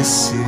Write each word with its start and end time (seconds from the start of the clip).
Entardecer. 0.00 0.40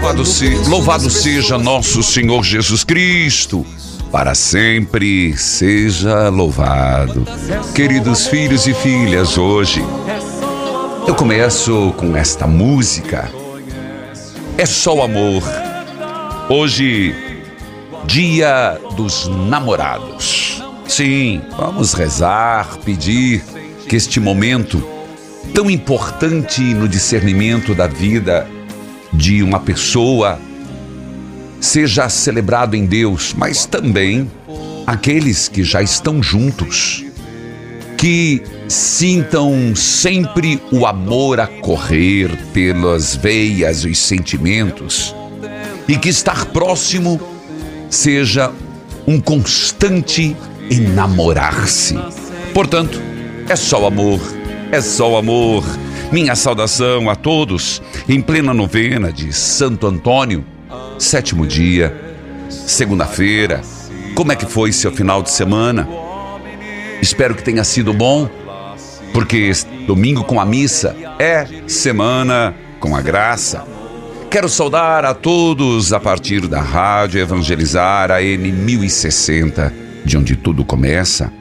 Louvado, 0.00 0.24
se- 0.24 0.68
louvado 0.68 1.10
seja 1.10 1.58
nosso 1.58 2.02
Senhor 2.02 2.42
Jesus 2.44 2.84
Cristo, 2.84 3.66
para 4.12 4.34
sempre 4.34 5.36
seja 5.36 6.28
louvado. 6.28 7.24
Queridos 7.74 8.26
filhos 8.28 8.66
e 8.66 8.74
filhas, 8.74 9.36
hoje 9.36 9.84
eu 11.06 11.14
começo 11.14 11.92
com 11.96 12.16
esta 12.16 12.46
música. 12.46 13.28
É 14.56 14.64
só 14.64 14.94
o 14.96 15.02
amor. 15.02 15.42
Hoje, 16.48 17.14
dia 18.06 18.78
dos 18.96 19.28
namorados. 19.28 20.62
Sim, 20.86 21.42
vamos 21.58 21.92
rezar, 21.94 22.78
pedir 22.84 23.42
que 23.88 23.96
este 23.96 24.20
momento 24.20 24.82
tão 25.54 25.70
importante 25.70 26.60
no 26.60 26.88
discernimento 26.88 27.74
da 27.74 27.86
vida 27.86 28.46
de 29.12 29.42
uma 29.42 29.60
pessoa 29.60 30.38
seja 31.60 32.08
celebrado 32.08 32.76
em 32.76 32.86
Deus, 32.86 33.34
mas 33.36 33.66
também 33.66 34.30
aqueles 34.86 35.48
que 35.48 35.64
já 35.64 35.82
estão 35.82 36.22
juntos, 36.22 37.04
que 37.96 38.42
sintam 38.68 39.74
sempre 39.74 40.60
o 40.70 40.86
amor 40.86 41.40
a 41.40 41.46
correr 41.46 42.36
pelas 42.52 43.16
veias, 43.16 43.84
os 43.84 43.98
sentimentos, 43.98 45.14
e 45.88 45.96
que 45.96 46.08
estar 46.08 46.46
próximo 46.46 47.20
seja 47.88 48.52
um 49.06 49.20
constante 49.20 50.36
enamorar-se. 50.70 51.94
Portanto, 52.52 53.00
é 53.48 53.56
só 53.56 53.86
amor, 53.86 54.20
é 54.72 54.80
só 54.80 55.12
o 55.12 55.16
amor. 55.16 55.64
Minha 56.12 56.34
saudação 56.34 57.10
a 57.10 57.16
todos 57.16 57.82
em 58.08 58.20
plena 58.20 58.54
novena 58.54 59.12
de 59.12 59.32
Santo 59.32 59.86
Antônio, 59.86 60.44
sétimo 60.98 61.46
dia, 61.46 61.94
segunda-feira. 62.48 63.60
Como 64.14 64.32
é 64.32 64.36
que 64.36 64.46
foi 64.46 64.72
seu 64.72 64.92
final 64.92 65.22
de 65.22 65.30
semana? 65.30 65.88
Espero 67.02 67.34
que 67.34 67.42
tenha 67.42 67.64
sido 67.64 67.92
bom, 67.92 68.28
porque 69.12 69.50
domingo 69.86 70.24
com 70.24 70.40
a 70.40 70.46
missa 70.46 70.96
é 71.18 71.46
semana 71.66 72.54
com 72.80 72.96
a 72.96 73.02
graça. 73.02 73.64
Quero 74.30 74.48
saudar 74.48 75.04
a 75.04 75.14
todos 75.14 75.92
a 75.92 76.00
partir 76.00 76.46
da 76.46 76.60
Rádio 76.60 77.20
Evangelizar 77.20 78.10
AM 78.10 78.52
1060, 78.52 79.72
de 80.04 80.16
onde 80.16 80.36
tudo 80.36 80.64
começa, 80.64 81.32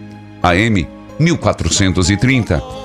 AM 0.41 0.88
1430, 1.19 2.84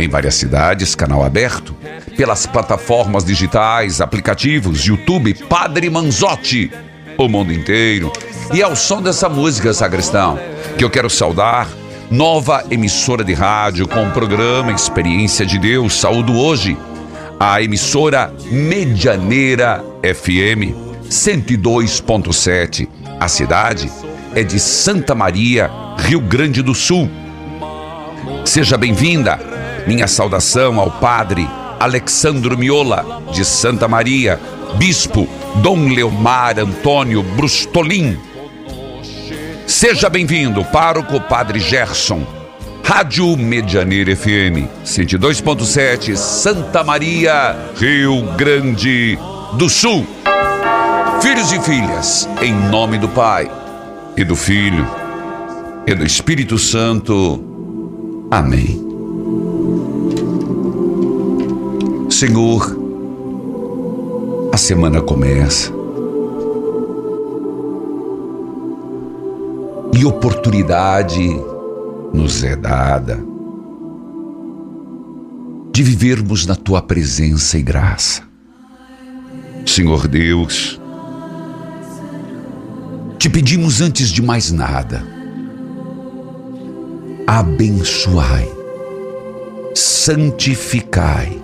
em 0.00 0.08
várias 0.08 0.34
cidades, 0.34 0.94
canal 0.94 1.22
aberto, 1.22 1.76
pelas 2.16 2.46
plataformas 2.46 3.24
digitais, 3.24 4.00
aplicativos, 4.00 4.80
YouTube, 4.86 5.34
Padre 5.48 5.90
Manzotti, 5.90 6.70
o 7.18 7.28
mundo 7.28 7.52
inteiro. 7.52 8.12
E 8.52 8.62
ao 8.62 8.74
som 8.74 9.02
dessa 9.02 9.28
música, 9.28 9.74
sacristão, 9.74 10.38
que 10.78 10.84
eu 10.84 10.90
quero 10.90 11.10
saudar, 11.10 11.68
nova 12.10 12.64
emissora 12.70 13.22
de 13.22 13.34
rádio 13.34 13.86
com 13.86 14.06
o 14.06 14.10
programa 14.10 14.72
Experiência 14.72 15.44
de 15.44 15.58
Deus, 15.58 16.00
saúdo 16.00 16.36
hoje, 16.36 16.76
a 17.38 17.62
emissora 17.62 18.32
Medianeira 18.50 19.84
FM 20.02 20.74
102.7. 21.08 22.88
A 23.18 23.28
cidade 23.28 23.90
é 24.34 24.42
de 24.42 24.58
Santa 24.58 25.14
Maria, 25.14 25.70
Rio 25.98 26.20
Grande 26.20 26.62
do 26.62 26.74
Sul. 26.74 27.10
Seja 28.44 28.78
bem-vinda. 28.78 29.59
Minha 29.90 30.06
saudação 30.06 30.78
ao 30.78 30.88
padre 30.88 31.50
Alexandro 31.80 32.56
Miola, 32.56 33.24
de 33.32 33.44
Santa 33.44 33.88
Maria, 33.88 34.38
bispo 34.76 35.28
Dom 35.56 35.88
Leomar 35.88 36.60
Antônio 36.60 37.24
Brustolin. 37.24 38.16
Seja 39.66 40.08
bem-vindo, 40.08 40.64
pároco 40.66 41.20
Padre 41.20 41.58
Gerson. 41.58 42.24
Rádio 42.84 43.36
Medianeira 43.36 44.14
FM 44.14 44.70
102.7, 44.84 46.14
Santa 46.14 46.84
Maria, 46.84 47.56
Rio 47.76 48.22
Grande 48.36 49.18
do 49.54 49.68
Sul. 49.68 50.06
Filhos 51.20 51.50
e 51.50 51.60
filhas, 51.62 52.28
em 52.40 52.54
nome 52.54 52.96
do 52.96 53.08
Pai 53.08 53.50
e 54.16 54.22
do 54.22 54.36
Filho 54.36 54.88
e 55.84 55.92
do 55.96 56.06
Espírito 56.06 56.58
Santo. 56.58 57.44
Amém. 58.30 58.89
Senhor, 62.20 62.76
a 64.52 64.56
semana 64.58 65.00
começa. 65.00 65.72
E 69.98 70.04
oportunidade 70.04 71.18
nos 72.12 72.44
é 72.44 72.54
dada 72.54 73.24
de 75.72 75.82
vivermos 75.82 76.44
na 76.44 76.54
tua 76.54 76.82
presença 76.82 77.56
e 77.56 77.62
graça. 77.62 78.20
Senhor 79.64 80.06
Deus, 80.06 80.78
te 83.18 83.30
pedimos 83.30 83.80
antes 83.80 84.10
de 84.10 84.20
mais 84.20 84.52
nada, 84.52 85.02
abençoai, 87.26 88.46
santificai 89.74 91.39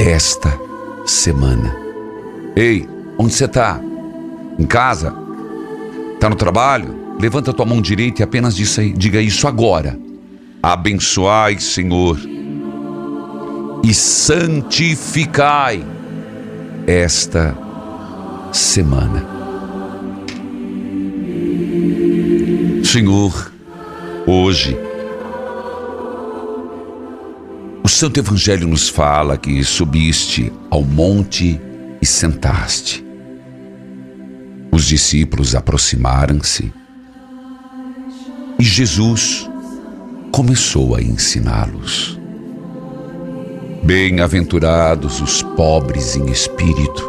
esta 0.00 0.58
semana. 1.06 1.74
Ei, 2.56 2.88
onde 3.18 3.34
você 3.34 3.44
está? 3.44 3.80
Em 4.58 4.66
casa? 4.66 5.14
Está 6.14 6.28
no 6.28 6.36
trabalho? 6.36 7.04
levanta 7.18 7.52
tua 7.52 7.66
mão 7.66 7.80
direita 7.80 8.22
e 8.22 8.24
apenas 8.24 8.54
diga 8.54 9.20
isso 9.20 9.46
agora. 9.46 9.98
Abençoai, 10.62 11.58
Senhor, 11.58 12.18
e 13.82 13.92
santificai 13.92 15.84
esta 16.86 17.56
semana. 18.52 19.26
Senhor, 22.82 23.52
hoje, 24.26 24.78
Santo 27.94 28.18
Evangelho 28.18 28.66
nos 28.66 28.88
fala 28.88 29.38
que 29.38 29.62
subiste 29.62 30.52
ao 30.68 30.82
monte 30.82 31.60
e 32.02 32.04
sentaste. 32.04 33.06
Os 34.72 34.84
discípulos 34.84 35.54
aproximaram-se 35.54 36.72
e 38.58 38.64
Jesus 38.64 39.48
começou 40.32 40.96
a 40.96 41.00
ensiná-los. 41.00 42.18
Bem-aventurados 43.84 45.20
os 45.20 45.44
pobres 45.54 46.16
em 46.16 46.28
espírito, 46.32 47.08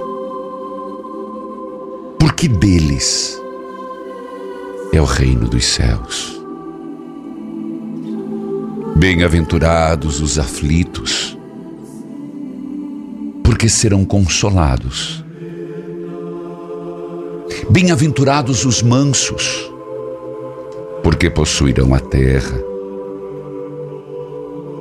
porque 2.19 2.47
deles 2.47 3.41
é 4.93 5.01
o 5.01 5.05
reino 5.05 5.49
dos 5.49 5.65
céus. 5.65 6.44
Bem-aventurados 8.97 10.21
os 10.21 10.39
aflitos, 10.39 11.37
porque 13.43 13.67
serão 13.67 14.05
consolados. 14.05 15.21
Bem-aventurados 17.69 18.63
os 18.63 18.81
mansos, 18.81 19.69
porque 21.03 21.29
possuirão 21.29 21.93
a 21.93 21.99
terra. 21.99 22.57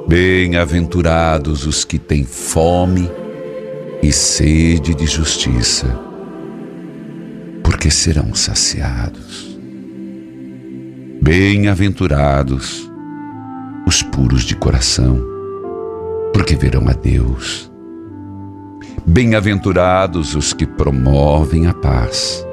Bem-aventurados 0.07 1.67
os 1.67 1.85
que 1.85 1.99
têm 1.99 2.25
fome 2.25 3.11
e 4.01 4.13
sede 4.13 4.95
de 4.95 5.07
justiça, 5.07 5.89
porque 7.65 7.91
serão 7.91 8.33
saciados. 8.33 9.59
Bem-aventurados 11.21 12.94
os 13.95 14.03
puros 14.03 14.43
de 14.43 14.57
coração, 14.57 15.25
porque 16.33 16.57
verão 16.57 16.89
a 16.89 16.93
Deus. 16.93 17.71
Bem-aventurados 19.07 20.35
os 20.35 20.53
que 20.53 20.67
promovem 20.67 21.69
a 21.69 21.73
paz, 21.73 22.45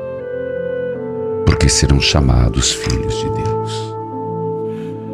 porque 1.44 1.68
serão 1.68 2.00
chamados 2.00 2.72
filhos 2.72 3.16
de 3.16 3.30
Deus. 3.32 3.96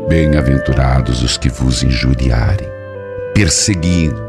Bem-aventurados 0.09 1.23
os 1.23 1.37
que 1.37 1.47
vos 1.47 1.81
injuriarem, 1.81 2.67
perseguindo, 3.33 4.21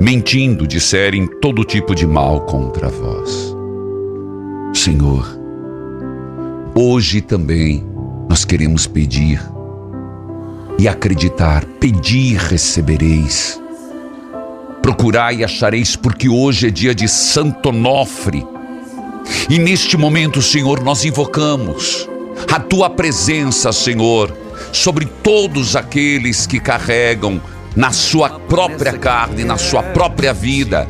mentindo, 0.00 0.68
disserem 0.68 1.26
todo 1.40 1.64
tipo 1.64 1.96
de 1.96 2.06
mal 2.06 2.42
contra 2.42 2.88
vós. 2.88 3.56
Senhor, 4.72 5.26
hoje 6.76 7.20
também 7.20 7.84
nós 8.28 8.44
queremos 8.44 8.86
pedir 8.86 9.40
e 10.78 10.88
acreditar. 10.88 11.64
Pedir, 11.80 12.36
recebereis. 12.36 13.60
Procurai 14.80 15.36
e 15.36 15.44
achareis, 15.44 15.94
porque 15.96 16.28
hoje 16.28 16.68
é 16.68 16.70
dia 16.70 16.94
de 16.94 17.08
Santo 17.08 17.68
Onofre. 17.68 18.44
E 19.48 19.58
neste 19.58 19.96
momento, 19.96 20.42
Senhor, 20.42 20.82
nós 20.82 21.04
invocamos 21.04 22.08
a 22.52 22.58
tua 22.58 22.90
presença, 22.90 23.72
Senhor, 23.72 24.36
sobre 24.72 25.06
todos 25.06 25.76
aqueles 25.76 26.46
que 26.46 26.58
carregam 26.58 27.40
na 27.76 27.92
sua 27.92 28.28
própria 28.28 28.92
carne, 28.92 29.44
na 29.44 29.56
sua 29.56 29.82
própria 29.82 30.32
vida, 30.32 30.86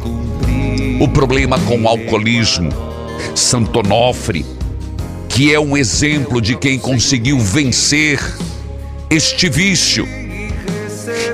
o 1.01 1.09
problema 1.09 1.59
com 1.61 1.83
o 1.83 1.89
alcoolismo. 1.89 2.71
Santo 3.35 3.81
Onofre, 3.81 4.45
que 5.29 5.53
é 5.53 5.61
um 5.61 5.77
exemplo 5.77 6.41
de 6.41 6.57
quem 6.57 6.79
conseguiu 6.79 7.39
vencer 7.39 8.21
este 9.13 9.51
vício. 9.51 10.09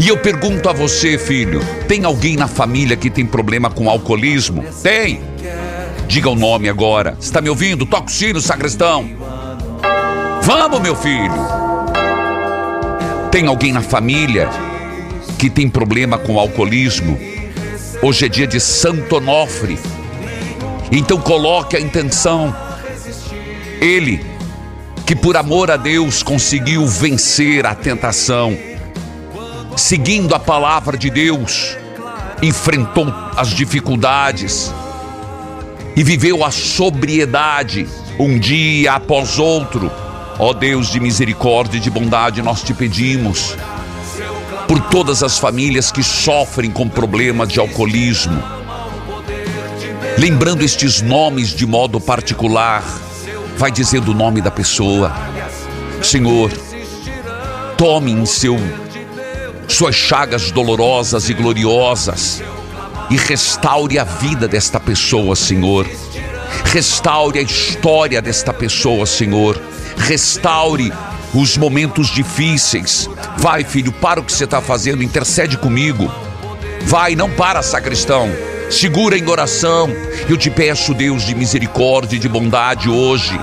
E 0.01 0.09
eu 0.09 0.19
pergunto 0.19 0.69
a 0.69 0.73
você, 0.73 1.17
filho: 1.17 1.61
tem 1.87 2.05
alguém 2.05 2.37
na 2.37 2.49
família 2.49 2.97
que 2.97 3.09
tem 3.09 3.25
problema 3.25 3.71
com 3.71 3.89
alcoolismo? 3.89 4.65
Tem. 4.83 5.21
Diga 6.09 6.29
o 6.29 6.35
nome 6.35 6.69
agora. 6.69 7.17
Está 7.21 7.41
me 7.41 7.49
ouvindo? 7.49 7.87
Toca 7.87 8.07
o 8.07 8.11
sino, 8.11 8.41
sacristão. 8.41 9.09
Vamos, 10.43 10.81
meu 10.81 10.97
filho. 10.97 11.33
Tem 13.31 13.47
alguém 13.47 13.73
na 13.73 13.83
família 13.83 14.49
que 15.39 15.49
tem 15.49 15.69
problema 15.69 16.19
com 16.19 16.39
alcoolismo? 16.39 17.19
Hoje 18.03 18.27
é 18.27 18.29
dia 18.29 18.47
de 18.47 18.59
Santo 18.59 19.17
Onofre. 19.17 19.79
Então 20.91 21.21
coloque 21.21 21.77
a 21.77 21.81
intenção. 21.81 22.55
Ele 23.81 24.38
que 25.09 25.17
por 25.17 25.39
amor 25.39 25.71
a 25.71 25.79
Deus 25.79 26.23
conseguiu 26.23 26.87
vencer 26.87 27.65
a 27.65 27.75
tentação, 27.75 28.55
seguindo 29.75 30.35
a 30.35 30.39
palavra 30.39 30.99
de 30.99 31.09
Deus, 31.09 31.79
enfrentou 32.43 33.07
as 33.35 33.49
dificuldades 33.49 34.71
e 35.97 36.05
viveu 36.05 36.45
a 36.45 36.51
sobriedade 36.51 37.89
um 38.21 38.39
dia 38.39 38.93
após 38.93 39.39
outro. 39.39 39.91
Ó 40.39 40.53
Deus 40.53 40.93
de 40.93 41.01
misericórdia 41.01 41.79
e 41.79 41.81
de 41.81 41.89
bondade, 41.89 42.43
nós 42.43 42.63
te 42.63 42.75
pedimos 42.75 43.57
por 44.67 44.79
todas 44.91 45.23
as 45.23 45.39
famílias 45.39 45.91
que 45.91 46.03
sofrem 46.03 46.71
com 46.71 46.87
problema 46.87 47.47
de 47.47 47.59
alcoolismo. 47.59 48.43
Lembrando 50.19 50.63
estes 50.63 51.01
nomes 51.01 51.55
de 51.55 51.65
modo 51.65 51.99
particular, 51.99 52.85
vai 53.59 53.73
dizendo 53.73 54.13
o 54.13 54.15
nome 54.15 54.41
da 54.41 54.53
pessoa. 54.53 55.13
Senhor, 56.01 56.53
tome 57.77 58.13
em 58.13 58.25
seu 58.25 58.57
suas 59.67 59.97
chagas 59.97 60.53
dolorosas 60.53 61.29
e 61.29 61.35
gloriosas 61.35 62.41
e 63.11 63.17
restaure 63.17 63.99
a 63.99 64.05
vida 64.05 64.47
desta 64.47 64.79
pessoa, 64.79 65.35
Senhor. 65.35 65.87
Restaure 66.67 67.41
a 67.41 67.43
história 67.43 68.23
desta 68.23 68.53
pessoa, 68.53 69.05
Senhor. 69.05 69.61
Restaure 69.97 70.93
os 71.35 71.57
momentos 71.57 72.07
difíceis. 72.09 73.11
Vai, 73.39 73.65
filho, 73.65 73.91
para 73.91 74.21
o 74.21 74.25
que 74.25 74.33
você 74.33 74.45
está 74.45 74.61
fazendo, 74.63 75.03
intercede 75.03 75.59
comigo. 75.59 76.11
Vai, 76.83 77.17
não 77.17 77.29
para, 77.29 77.61
sacristão 77.61 78.31
segura 78.71 79.17
em 79.17 79.29
oração. 79.29 79.89
Eu 80.29 80.37
te 80.37 80.51
peço, 80.51 80.95
Deus 80.95 81.25
de 81.25 81.35
misericórdia 81.35 82.17
e 82.17 82.19
de 82.19 82.29
bondade 82.29 82.89
hoje. 82.89 83.39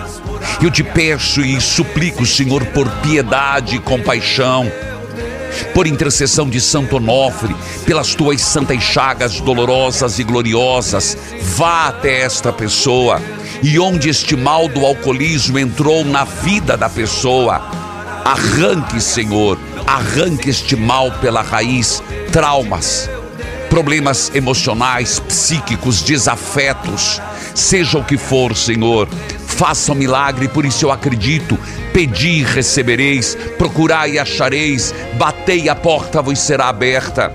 Eu 0.61 0.69
te 0.69 0.83
peço 0.83 1.41
e 1.41 1.59
suplico, 1.59 2.25
Senhor, 2.25 2.65
por 2.67 2.89
piedade 3.01 3.75
e 3.75 3.79
compaixão, 3.79 4.71
por 5.73 5.87
intercessão 5.87 6.49
de 6.49 6.61
Santo 6.61 6.97
Onofre, 6.97 7.55
pelas 7.85 8.13
tuas 8.15 8.41
santas 8.41 8.81
chagas 8.81 9.39
dolorosas 9.39 10.19
e 10.19 10.23
gloriosas, 10.23 11.17
vá 11.41 11.87
até 11.87 12.21
esta 12.21 12.53
pessoa. 12.53 13.21
E 13.63 13.79
onde 13.79 14.09
este 14.09 14.35
mal 14.35 14.67
do 14.67 14.85
alcoolismo 14.85 15.57
entrou 15.57 16.05
na 16.05 16.23
vida 16.23 16.77
da 16.77 16.89
pessoa, 16.89 17.61
arranque, 18.23 19.01
Senhor, 19.01 19.57
arranque 19.87 20.49
este 20.49 20.75
mal 20.75 21.11
pela 21.13 21.41
raiz, 21.41 22.03
traumas, 22.31 23.09
problemas 23.75 24.31
emocionais, 24.33 25.19
psíquicos, 25.19 26.01
desafetos, 26.01 27.21
seja 27.53 27.97
o 27.97 28.05
que 28.05 28.17
for, 28.17 28.55
Senhor. 28.55 29.05
Faça 29.45 29.91
um 29.91 29.95
milagre, 29.95 30.47
por 30.47 30.65
isso 30.65 30.85
eu 30.85 30.91
acredito. 30.93 31.59
Pedi 31.91 32.39
e 32.39 32.43
recebereis, 32.43 33.35
procurai 33.57 34.11
e 34.11 34.19
achareis, 34.19 34.95
batei 35.17 35.67
a 35.67 35.75
porta 35.75 36.21
vos 36.21 36.39
será 36.39 36.69
aberta. 36.69 37.33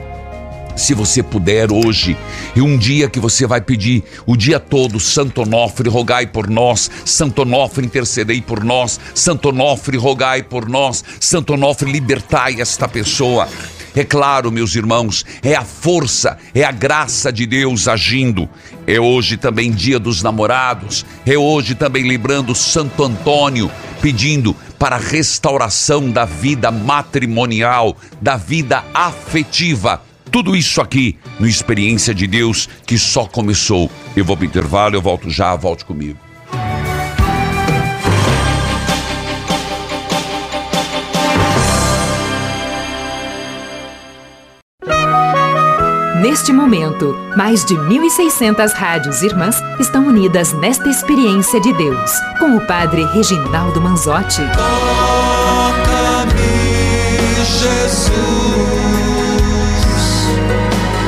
Se 0.75 0.94
você 0.94 1.23
puder 1.23 1.70
hoje, 1.70 2.16
e 2.56 2.62
um 2.62 2.78
dia 2.78 3.11
que 3.11 3.20
você 3.20 3.47
vai 3.47 3.61
pedir 3.61 4.02
o 4.25 4.35
dia 4.35 4.59
todo, 4.59 4.99
Santo 4.99 5.42
Onofre, 5.42 5.90
rogai 5.90 6.26
por 6.26 6.49
nós, 6.49 6.90
Santo 7.04 7.42
Onofre, 7.42 7.85
intercedei 7.85 8.40
por 8.40 8.64
nós, 8.64 8.99
Santo 9.14 9.50
Onofre, 9.50 9.99
rogai 9.99 10.42
por 10.42 10.70
nós, 10.70 11.04
Santo 11.20 11.52
Onofre, 11.52 11.92
libertai 11.92 12.62
esta 12.62 12.88
pessoa. 12.88 13.47
É 13.94 14.04
claro, 14.04 14.52
meus 14.52 14.75
irmãos, 14.76 15.25
é 15.42 15.54
a 15.54 15.64
força, 15.64 16.38
é 16.54 16.62
a 16.62 16.70
graça 16.70 17.32
de 17.32 17.44
Deus 17.44 17.88
agindo. 17.88 18.49
É 18.87 19.00
hoje 19.00 19.37
também 19.37 19.70
dia 19.70 19.99
dos 19.99 20.23
namorados, 20.23 21.04
é 21.26 21.37
hoje 21.37 21.75
também 21.75 22.06
lembrando 22.06 22.54
Santo 22.54 23.02
Antônio, 23.02 23.70
pedindo 24.00 24.54
para 24.78 24.97
a 24.97 25.00
restauração 25.00 26.11
da 26.11 26.25
vida 26.25 26.70
matrimonial, 26.70 27.97
da 28.20 28.37
vida 28.37 28.85
afetiva. 28.94 30.02
Tudo 30.30 30.54
isso 30.54 30.80
aqui 30.80 31.18
no 31.40 31.47
Experiência 31.47 32.14
de 32.14 32.26
Deus 32.26 32.68
que 32.87 32.97
só 32.97 33.26
começou. 33.26 33.90
Eu 34.16 34.25
vou 34.25 34.37
para 34.37 34.44
o 34.44 34.47
intervalo, 34.47 34.94
eu 34.94 35.02
volto 35.02 35.28
já, 35.28 35.54
volte 35.56 35.85
comigo. 35.85 36.29
Neste 46.20 46.52
momento, 46.52 47.16
mais 47.34 47.64
de 47.64 47.74
1.600 47.74 48.74
rádios 48.74 49.22
irmãs 49.22 49.56
estão 49.80 50.06
unidas 50.06 50.52
nesta 50.52 50.86
experiência 50.86 51.58
de 51.58 51.72
Deus, 51.72 52.10
com 52.38 52.56
o 52.56 52.66
Padre 52.66 53.06
Reginaldo 53.06 53.80
Manzotti. 53.80 54.42
Toca-me, 54.52 56.34
Jesus, 57.42 58.12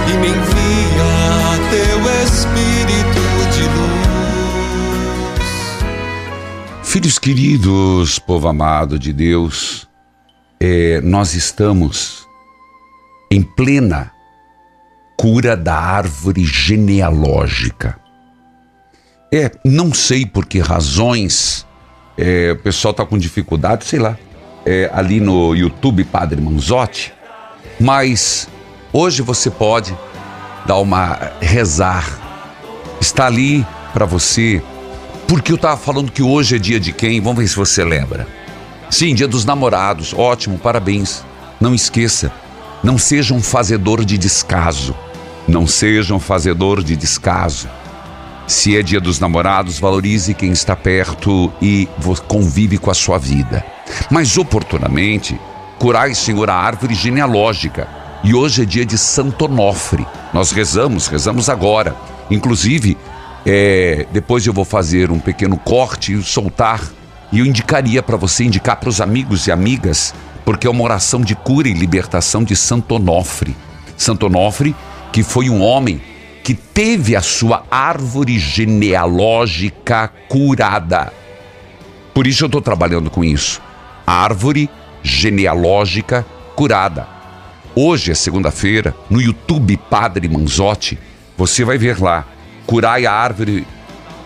e 0.08 0.12
me 0.16 0.28
envia 0.28 1.60
teu 1.68 1.98
Espírito 2.24 3.20
de 3.52 3.64
luz. 3.64 5.44
Filhos 6.82 7.18
queridos, 7.18 8.18
povo 8.18 8.48
amado 8.48 8.98
de 8.98 9.12
Deus, 9.12 9.86
é, 10.58 11.02
nós 11.02 11.34
estamos 11.34 12.26
em 13.30 13.42
plena 13.42 14.11
cura 15.22 15.56
da 15.56 15.76
árvore 15.76 16.44
genealógica. 16.44 17.96
É, 19.32 19.52
não 19.64 19.94
sei 19.94 20.26
por 20.26 20.44
que 20.44 20.58
razões 20.58 21.64
é, 22.18 22.50
o 22.50 22.56
pessoal 22.56 22.90
está 22.90 23.06
com 23.06 23.16
dificuldade, 23.16 23.84
sei 23.84 24.00
lá, 24.00 24.18
é, 24.66 24.90
ali 24.92 25.20
no 25.20 25.54
YouTube 25.54 26.02
Padre 26.02 26.40
Manzotti, 26.40 27.14
mas 27.78 28.48
hoje 28.92 29.22
você 29.22 29.48
pode 29.48 29.96
dar 30.66 30.78
uma 30.78 31.16
rezar. 31.40 32.04
Está 33.00 33.26
ali 33.26 33.64
para 33.92 34.04
você, 34.04 34.60
porque 35.28 35.52
eu 35.52 35.56
estava 35.56 35.76
falando 35.76 36.10
que 36.10 36.24
hoje 36.24 36.56
é 36.56 36.58
dia 36.58 36.80
de 36.80 36.92
quem? 36.92 37.20
Vamos 37.20 37.38
ver 37.38 37.46
se 37.46 37.54
você 37.54 37.84
lembra. 37.84 38.26
Sim, 38.90 39.14
dia 39.14 39.28
dos 39.28 39.44
namorados. 39.44 40.12
Ótimo, 40.12 40.58
parabéns. 40.58 41.24
Não 41.60 41.72
esqueça, 41.72 42.32
não 42.82 42.98
seja 42.98 43.32
um 43.34 43.40
fazedor 43.40 44.04
de 44.04 44.18
descaso. 44.18 44.96
Não 45.52 45.66
seja 45.66 46.14
um 46.14 46.18
fazedor 46.18 46.82
de 46.82 46.96
descaso. 46.96 47.68
Se 48.46 48.74
é 48.74 48.82
dia 48.82 48.98
dos 48.98 49.20
namorados, 49.20 49.78
valorize 49.78 50.32
quem 50.32 50.50
está 50.50 50.74
perto 50.74 51.52
e 51.60 51.86
convive 52.26 52.78
com 52.78 52.90
a 52.90 52.94
sua 52.94 53.18
vida. 53.18 53.62
Mas 54.10 54.38
oportunamente, 54.38 55.38
curai, 55.78 56.14
Senhor, 56.14 56.48
a 56.48 56.54
árvore 56.54 56.94
genealógica. 56.94 57.86
E 58.24 58.32
hoje 58.34 58.62
é 58.62 58.64
dia 58.64 58.86
de 58.86 58.96
Santo 58.96 59.44
Onofre. 59.44 60.06
Nós 60.32 60.52
rezamos, 60.52 61.06
rezamos 61.06 61.50
agora. 61.50 61.94
Inclusive, 62.30 62.96
é, 63.44 64.06
depois 64.10 64.46
eu 64.46 64.54
vou 64.54 64.64
fazer 64.64 65.10
um 65.10 65.18
pequeno 65.18 65.58
corte 65.58 66.14
e 66.14 66.22
soltar. 66.22 66.80
E 67.30 67.40
eu 67.40 67.44
indicaria 67.44 68.02
para 68.02 68.16
você 68.16 68.44
indicar 68.44 68.76
para 68.76 68.88
os 68.88 69.02
amigos 69.02 69.46
e 69.46 69.52
amigas, 69.52 70.14
porque 70.46 70.66
é 70.66 70.70
uma 70.70 70.82
oração 70.82 71.20
de 71.20 71.34
cura 71.34 71.68
e 71.68 71.74
libertação 71.74 72.42
de 72.42 72.56
Santo 72.56 72.94
Onofre. 72.94 73.54
Santo 73.98 74.26
Onofre, 74.26 74.74
que 75.12 75.22
foi 75.22 75.50
um 75.50 75.62
homem 75.62 76.00
que 76.42 76.54
teve 76.54 77.14
a 77.14 77.20
sua 77.20 77.64
árvore 77.70 78.38
genealógica 78.38 80.08
curada. 80.28 81.12
Por 82.14 82.26
isso 82.26 82.44
eu 82.44 82.46
estou 82.46 82.60
trabalhando 82.60 83.10
com 83.10 83.22
isso. 83.22 83.60
Árvore 84.06 84.68
genealógica 85.02 86.26
curada. 86.56 87.06
Hoje 87.74 88.10
é 88.10 88.14
segunda-feira, 88.14 88.94
no 89.08 89.20
YouTube 89.20 89.76
Padre 89.88 90.28
Manzotti, 90.28 90.98
você 91.38 91.64
vai 91.64 91.78
ver 91.78 92.00
lá, 92.00 92.26
curai 92.66 93.06
a 93.06 93.12
árvore 93.12 93.66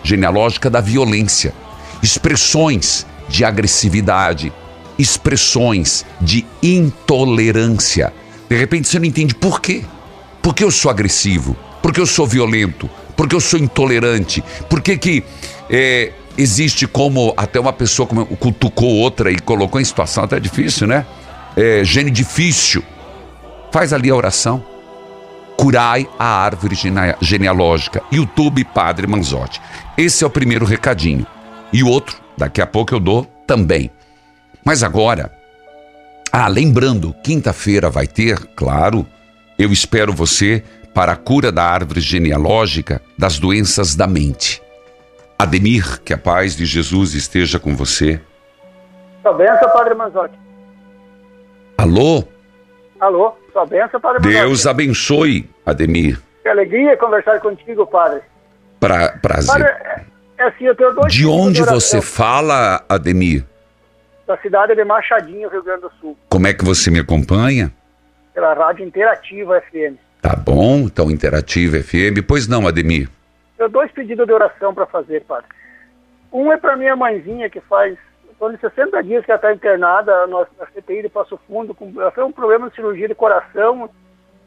genealógica 0.03 0.69
da 0.69 0.81
violência. 0.81 1.53
Expressões 2.01 3.05
de 3.29 3.45
agressividade, 3.45 4.51
expressões 4.97 6.05
de 6.19 6.45
intolerância. 6.61 8.13
De 8.49 8.57
repente 8.57 8.87
você 8.87 8.99
não 8.99 9.05
entende 9.05 9.33
por 9.33 9.61
quê. 9.61 9.83
Por 10.47 10.53
que 10.53 10.63
eu 10.63 10.71
sou 10.71 10.89
agressivo? 10.89 11.57
Porque 11.81 11.99
eu 11.99 12.05
sou 12.05 12.25
violento? 12.25 12.89
Porque 13.17 13.35
eu 13.35 13.39
sou 13.41 13.59
intolerante? 13.59 14.41
Por 14.69 14.79
que 14.79 14.97
que 14.97 15.21
é, 15.69 16.13
existe 16.37 16.87
como 16.87 17.33
até 17.35 17.59
uma 17.59 17.73
pessoa 17.73 18.07
como, 18.07 18.25
cutucou 18.25 18.95
outra 18.95 19.29
e 19.29 19.37
colocou 19.39 19.81
em 19.81 19.83
situação 19.83 20.23
até 20.23 20.39
difícil, 20.39 20.87
né? 20.87 21.05
É, 21.53 21.83
gene 21.83 22.09
difícil. 22.09 22.81
Faz 23.73 23.91
ali 23.91 24.09
a 24.09 24.15
oração. 24.15 24.65
Curai 25.57 26.07
a 26.17 26.45
árvore 26.45 26.77
genealógica. 27.19 28.01
YouTube 28.09 28.63
Padre 28.63 29.05
Manzotti. 29.05 29.59
Esse 29.97 30.23
é 30.23 30.27
o 30.27 30.29
primeiro 30.29 30.63
recadinho. 30.63 31.27
E 31.73 31.83
o 31.83 31.89
outro, 31.89 32.21
daqui 32.37 32.61
a 32.61 32.65
pouco 32.65 32.95
eu 32.95 33.01
dou 33.01 33.25
também. 33.45 33.91
Mas 34.63 34.81
agora, 34.81 35.29
ah, 36.31 36.47
lembrando, 36.47 37.13
quinta-feira 37.21 37.89
vai 37.89 38.07
ter, 38.07 38.37
claro, 38.55 39.05
eu 39.57 39.71
espero 39.71 40.13
você 40.13 40.63
para 40.93 41.11
a 41.11 41.15
cura 41.15 41.51
da 41.51 41.63
árvore 41.63 41.99
genealógica 41.99 43.01
das 43.17 43.39
doenças 43.39 43.95
da 43.95 44.07
mente. 44.07 44.61
Ademir, 45.37 46.01
que 46.01 46.13
a 46.13 46.17
paz 46.17 46.55
de 46.55 46.65
Jesus 46.65 47.13
esteja 47.13 47.59
com 47.59 47.75
você. 47.75 48.19
Sua 49.21 49.33
benção, 49.33 49.69
Padre 49.71 49.93
Manzotti. 49.93 50.39
Alô? 51.77 52.23
Alô, 52.99 53.35
sua 53.53 53.65
benção, 53.65 53.99
Padre 53.99 54.19
Manzotti. 54.23 54.35
Deus 54.35 54.65
abençoe, 54.65 55.49
Ademir. 55.65 56.19
Que 56.41 56.49
alegria 56.49 56.97
conversar 56.97 57.39
contigo, 57.39 57.85
Padre. 57.85 58.21
Pra, 58.79 59.09
prazer. 59.21 59.53
Padre, 59.53 59.67
é, 60.39 60.43
assim, 60.47 60.65
eu 60.65 60.75
tenho 60.75 60.93
dois 60.93 61.13
de 61.13 61.25
onde 61.25 61.61
oração. 61.61 61.79
você 61.79 62.01
fala, 62.01 62.83
Ademir? 62.89 63.45
Da 64.25 64.37
cidade 64.37 64.75
de 64.75 64.83
Machadinho, 64.83 65.49
Rio 65.49 65.63
Grande 65.63 65.81
do 65.81 65.91
Sul. 66.01 66.17
Como 66.29 66.47
é 66.47 66.53
que 66.53 66.65
você 66.65 66.89
me 66.89 66.99
acompanha? 66.99 67.71
Pela 68.37 68.53
Rádio 68.53 68.85
Interativa 68.85 69.59
FM. 69.61 69.95
Tá 70.21 70.35
bom, 70.35 70.81
então 70.81 71.09
Interativa 71.09 71.77
FM. 71.81 72.21
Pois 72.27 72.47
não, 72.47 72.67
Ademir. 72.67 73.09
Eu 73.57 73.67
dois 73.67 73.91
pedidos 73.91 74.27
de 74.27 74.31
oração 74.31 74.75
para 74.75 74.85
fazer, 74.85 75.23
Padre. 75.23 75.47
Um 76.31 76.51
é 76.51 76.57
para 76.57 76.77
minha 76.77 76.95
mãezinha, 76.95 77.49
que 77.49 77.59
faz 77.61 77.97
torno 78.37 78.55
de 78.55 78.61
60 78.61 79.01
dias 79.01 79.25
que 79.25 79.31
ela 79.31 79.39
está 79.39 79.51
internada 79.51 80.27
na, 80.27 80.45
na 80.59 80.65
CTI 80.67 81.01
de 81.01 81.09
Passo 81.09 81.39
Fundo. 81.47 81.73
Com, 81.73 81.91
ela 81.99 82.11
foi 82.11 82.25
um 82.25 82.31
problema 82.31 82.69
de 82.69 82.75
cirurgia 82.75 83.07
de 83.07 83.15
coração. 83.15 83.89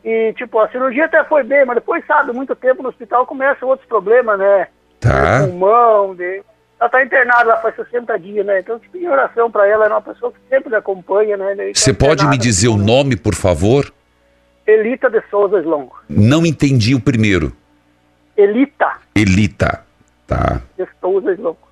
E, 0.05 0.35
tipo, 0.35 0.61
a 0.61 0.69
cirurgia 0.69 1.07
até 1.07 1.25
foi 1.25 1.43
bem, 1.43 1.65
mas 1.65 1.75
depois, 1.75 2.07
sabe, 2.07 2.31
muito 2.33 2.55
tempo 2.55 2.85
no 2.85 2.91
hospital 2.91 3.27
começam 3.27 3.69
outros 3.69 3.89
problemas, 3.89 4.39
né? 4.39 4.69
Tá. 5.01 5.41
De 5.41 5.49
pulmão, 5.49 6.15
de... 6.15 6.45
Ela 6.81 6.87
está 6.87 7.05
internada 7.05 7.45
lá 7.45 7.57
faz 7.59 7.77
60 7.77 8.19
dias, 8.19 8.47
né? 8.47 8.61
Então, 8.61 8.79
tipo, 8.79 8.97
em 8.97 9.07
oração 9.07 9.51
para 9.51 9.69
ela, 9.69 9.85
é 9.85 9.89
uma 9.91 10.01
pessoa 10.01 10.33
que 10.33 10.39
sempre 10.49 10.71
me 10.71 10.77
acompanha, 10.77 11.37
né? 11.37 11.55
Tá 11.55 11.63
Você 11.75 11.93
pode 11.93 12.27
me 12.27 12.39
dizer 12.39 12.69
o 12.69 12.77
nome, 12.79 13.17
por 13.17 13.35
favor? 13.35 13.93
Elita 14.67 15.11
de 15.11 15.21
Souza 15.31 15.59
Slongo. 15.61 16.01
Não 16.09 16.47
entendi 16.47 16.95
o 16.95 17.01
primeiro. 17.01 17.53
Elita 18.35 18.93
Elita. 19.15 19.85
Tá. 20.27 20.63
de 20.79 20.87
Souza 21.01 21.33
Slongo. 21.33 21.69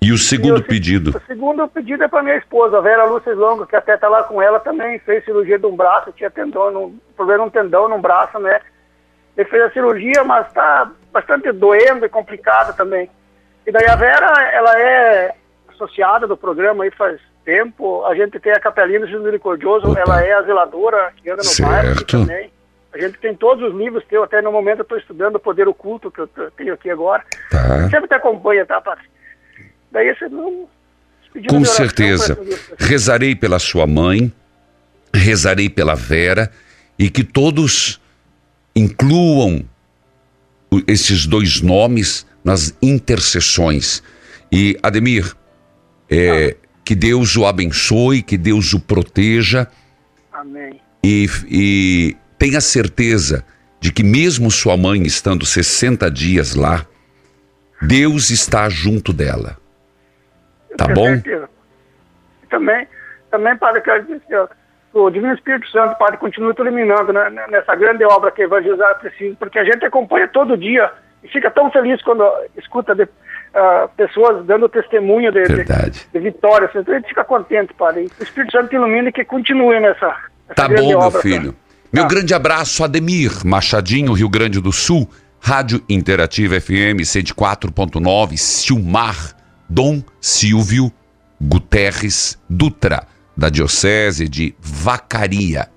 E 0.00 0.12
o 0.12 0.18
segundo 0.18 0.58
E 0.58 0.60
o 0.60 0.64
pedido? 0.64 1.16
O 1.16 1.26
segundo 1.26 1.66
pedido 1.66 2.04
é 2.04 2.08
para 2.08 2.22
minha 2.22 2.36
esposa, 2.36 2.78
a 2.78 2.80
Vera 2.80 3.06
Lúcia 3.06 3.32
Slongo, 3.32 3.66
que 3.66 3.74
até 3.74 3.96
tá 3.96 4.08
lá 4.08 4.22
com 4.22 4.40
ela 4.40 4.60
também, 4.60 4.98
fez 5.00 5.24
cirurgia 5.24 5.58
de 5.58 5.66
um 5.66 5.74
braço, 5.74 6.12
tinha 6.12 6.30
tendão, 6.30 6.70
num, 6.70 6.98
problema 7.16 7.44
num 7.44 7.50
tendão 7.50 7.88
num 7.88 8.00
braço, 8.00 8.38
né? 8.38 8.60
Ele 9.36 9.48
fez 9.48 9.62
a 9.64 9.70
cirurgia, 9.70 10.22
mas 10.22 10.52
tá 10.52 10.92
bastante 11.10 11.50
doendo 11.50 12.04
e 12.04 12.08
complicado 12.08 12.76
também. 12.76 13.08
E 13.66 13.72
daí 13.72 13.86
a 13.86 13.96
Vera, 13.96 14.26
ela 14.52 14.78
é 14.78 15.34
associada 15.68 16.26
do 16.26 16.36
programa 16.36 16.84
aí 16.84 16.90
faz 16.90 17.20
tempo, 17.44 18.04
a 18.04 18.14
gente 18.14 18.38
tem 18.40 18.52
a 18.52 18.60
Capelina 18.60 19.06
Misericordioso, 19.06 19.90
Opa. 19.90 20.00
ela 20.00 20.22
é 20.24 20.32
a 20.32 20.42
zeladora 20.42 21.12
que 21.16 21.28
anda 21.28 21.42
no 21.42 21.44
Certo. 21.44 22.04
também. 22.06 22.50
A 22.92 22.98
gente 22.98 23.18
tem 23.18 23.34
todos 23.34 23.68
os 23.68 23.76
livros 23.76 24.04
teus, 24.04 24.24
até 24.24 24.40
no 24.40 24.52
momento 24.52 24.78
eu 24.78 24.82
estou 24.84 24.96
estudando 24.96 25.36
o 25.36 25.40
Poder 25.40 25.66
Oculto, 25.66 26.10
que 26.10 26.20
eu 26.20 26.28
tenho 26.56 26.74
aqui 26.74 26.88
agora. 26.88 27.24
Tá. 27.50 27.90
Sempre 27.90 28.06
te 28.06 28.14
acompanha, 28.14 28.64
tá, 28.64 28.80
Padre? 28.80 29.04
Daí 29.90 30.08
esse 30.08 30.28
não. 30.28 30.68
Com 31.48 31.64
certeza. 31.64 32.38
Rezarei 32.78 33.34
pela 33.34 33.58
sua 33.58 33.86
mãe, 33.86 34.32
rezarei 35.12 35.68
pela 35.68 35.96
Vera 35.96 36.50
e 36.96 37.10
que 37.10 37.24
todos 37.24 38.00
incluam 38.76 39.64
esses 40.86 41.26
dois 41.26 41.60
nomes 41.60 42.24
nas 42.44 42.76
intercessões. 42.82 44.02
E 44.52 44.78
Ademir, 44.82 45.34
é, 46.10 46.56
que 46.84 46.94
Deus 46.94 47.36
o 47.36 47.46
abençoe, 47.46 48.22
que 48.22 48.36
Deus 48.36 48.74
o 48.74 48.80
proteja 48.80 49.66
Amém. 50.32 50.80
e, 51.02 51.26
e 51.48 52.16
tenha 52.38 52.60
certeza 52.60 53.44
de 53.80 53.92
que 53.92 54.04
mesmo 54.04 54.50
sua 54.50 54.76
mãe 54.76 55.02
estando 55.02 55.46
60 55.46 56.10
dias 56.10 56.54
lá, 56.54 56.86
Deus 57.82 58.30
está 58.30 58.68
junto 58.68 59.12
dela. 59.12 59.56
Tá 60.76 60.88
bom? 60.88 61.06
certeza. 61.06 61.48
Também, 62.50 62.86
também, 63.30 63.56
Padre, 63.56 63.80
quero 63.82 64.02
dizer 64.04 64.48
o 64.92 65.10
Divino 65.10 65.34
Espírito 65.34 65.68
Santo, 65.70 65.98
Padre, 65.98 66.18
continue 66.18 66.54
te 66.54 66.60
iluminando 66.60 67.12
né, 67.12 67.28
nessa 67.50 67.74
grande 67.74 68.04
obra 68.04 68.30
que 68.30 68.42
evangelizar 68.42 68.98
preciso, 69.00 69.36
porque 69.36 69.58
a 69.58 69.64
gente 69.64 69.84
acompanha 69.84 70.28
todo 70.28 70.56
dia 70.56 70.90
e 71.24 71.28
fica 71.28 71.50
tão 71.50 71.70
feliz 71.70 72.02
quando 72.02 72.22
escuta 72.56 72.94
de, 72.94 73.08
ah, 73.54 73.88
pessoas 73.96 74.44
dando 74.44 74.68
testemunho 74.68 75.32
de, 75.32 75.44
de, 75.44 75.64
de 76.12 76.18
vitória. 76.20 76.70
Então 76.74 76.92
a 76.92 76.98
gente 76.98 77.08
fica 77.08 77.24
contente, 77.24 77.72
Padre. 77.74 78.10
O 78.20 78.22
Espírito 78.22 78.52
Santo 78.52 78.74
ilumina 78.74 79.08
e 79.08 79.12
que 79.12 79.24
continue 79.24 79.80
nessa, 79.80 80.06
nessa 80.48 80.54
Tá 80.54 80.68
bom, 80.68 80.88
meu 80.88 80.98
obra, 80.98 81.20
filho. 81.20 81.56
Meu 81.92 82.06
grande 82.06 82.34
abraço, 82.34 82.82
Ademir 82.82 83.46
Machadinho, 83.46 84.12
Rio 84.12 84.28
Grande 84.28 84.60
do 84.60 84.72
Sul, 84.72 85.08
Rádio 85.40 85.80
Interativa 85.88 86.60
FM 86.60 87.00
104.9, 87.02 88.36
Silmar, 88.36 89.36
Dom 89.68 90.02
Silvio 90.20 90.92
Guterres 91.40 92.38
Dutra, 92.50 93.06
da 93.36 93.48
Diocese 93.48 94.28
de 94.28 94.54
Vacaria. 94.60 95.68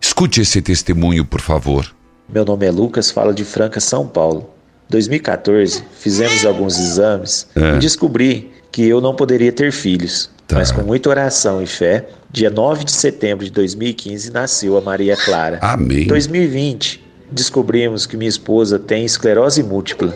Escute 0.00 0.40
esse 0.40 0.60
testemunho, 0.60 1.24
por 1.24 1.40
favor. 1.40 1.97
Meu 2.28 2.44
nome 2.44 2.66
é 2.66 2.70
Lucas, 2.70 3.10
falo 3.10 3.32
de 3.32 3.44
Franca, 3.44 3.80
São 3.80 4.06
Paulo. 4.06 4.50
2014, 4.90 5.82
fizemos 5.98 6.44
alguns 6.46 6.78
exames 6.78 7.46
É. 7.54 7.76
e 7.76 7.78
descobri 7.78 8.50
que 8.72 8.86
eu 8.86 9.00
não 9.00 9.14
poderia 9.14 9.52
ter 9.52 9.72
filhos. 9.72 10.30
Tá. 10.46 10.56
Mas 10.56 10.70
com 10.72 10.82
muita 10.82 11.10
oração 11.10 11.62
e 11.62 11.66
fé, 11.66 12.06
dia 12.30 12.48
9 12.48 12.84
de 12.84 12.92
setembro 12.92 13.44
de 13.44 13.50
2015 13.50 14.30
nasceu 14.32 14.76
a 14.78 14.80
Maria 14.80 15.16
Clara. 15.16 15.58
Amém. 15.60 16.04
Em 16.04 16.06
2020, 16.06 17.04
descobrimos 17.30 18.06
que 18.06 18.16
minha 18.16 18.28
esposa 18.30 18.78
tem 18.78 19.04
esclerose 19.04 19.62
múltipla. 19.62 20.14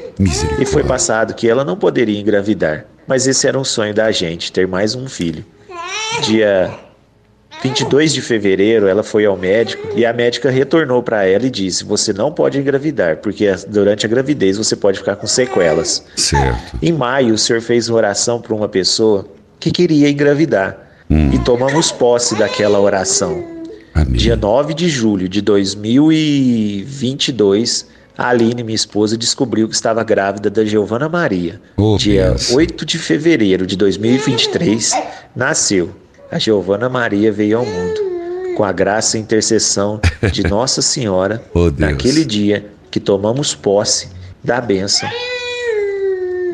E 0.59 0.65
foi 0.65 0.83
passado 0.85 1.35
que 1.35 1.49
ela 1.49 1.65
não 1.65 1.77
poderia 1.77 2.19
engravidar. 2.19 2.87
Mas 3.07 3.27
esse 3.27 3.47
era 3.47 3.59
um 3.59 3.65
sonho 3.65 3.93
da 3.95 4.11
gente, 4.11 4.51
ter 4.53 4.67
mais 4.67 4.95
um 4.95 5.07
filho. 5.07 5.45
Dia 6.23 6.71
22 7.63 8.13
de 8.13 8.21
fevereiro, 8.21 8.89
ela 8.89 9.05
foi 9.05 9.25
ao 9.25 9.37
médico 9.37 9.87
e 9.97 10.05
a 10.05 10.13
médica 10.13 10.51
retornou 10.51 11.01
para 11.03 11.25
ela 11.25 11.47
e 11.47 11.51
disse: 11.51 11.85
Você 11.85 12.13
não 12.13 12.33
pode 12.33 12.59
engravidar, 12.59 13.19
porque 13.19 13.47
durante 13.69 14.05
a 14.05 14.09
gravidez 14.09 14.57
você 14.57 14.75
pode 14.75 14.99
ficar 14.99 15.15
com 15.17 15.27
sequelas. 15.27 16.05
Certo. 16.17 16.77
Em 16.83 16.93
maio, 16.93 17.35
o 17.35 17.39
senhor 17.39 17.63
fez 17.63 17.89
uma 17.89 17.99
oração 17.99 18.41
para 18.41 18.53
uma 18.55 18.69
pessoa 18.69 19.27
que 19.61 19.71
queria 19.71 20.11
engravidar. 20.11 20.79
E 21.31 21.39
tomamos 21.41 21.93
posse 21.93 22.35
daquela 22.35 22.81
oração. 22.81 23.45
Amém. 23.95 24.15
Dia 24.15 24.35
9 24.35 24.73
de 24.73 24.89
julho 24.89 25.29
de 25.29 25.43
2022, 25.43 27.87
a 28.17 28.31
Aline, 28.31 28.65
minha 28.65 28.75
esposa, 28.75 29.15
descobriu 29.15 29.69
que 29.69 29.75
estava 29.75 30.03
grávida 30.03 30.49
da 30.49 30.65
Giovana 30.65 31.11
Maria. 31.11 31.61
Oh, 31.77 31.99
Dia 31.99 32.31
benção. 32.31 32.57
8 32.57 32.87
de 32.87 32.99
fevereiro 32.99 33.67
de 33.67 33.77
2023, 33.77 34.95
nasceu. 35.37 35.91
A 36.33 36.39
Giovana 36.39 36.89
Maria 36.89 37.31
veio 37.31 37.59
ao 37.59 37.65
mundo. 37.67 38.01
Com 38.57 38.65
a 38.65 38.73
graça 38.73 39.17
e 39.17 39.21
intercessão 39.21 40.01
de 40.33 40.43
Nossa 40.49 40.83
Senhora, 40.83 41.43
Oh, 41.55 41.71
naquele 41.77 42.25
dia 42.25 42.67
que 42.91 42.99
tomamos 42.99 43.55
posse 43.55 44.09
da 44.43 44.61
bênção. 44.61 45.09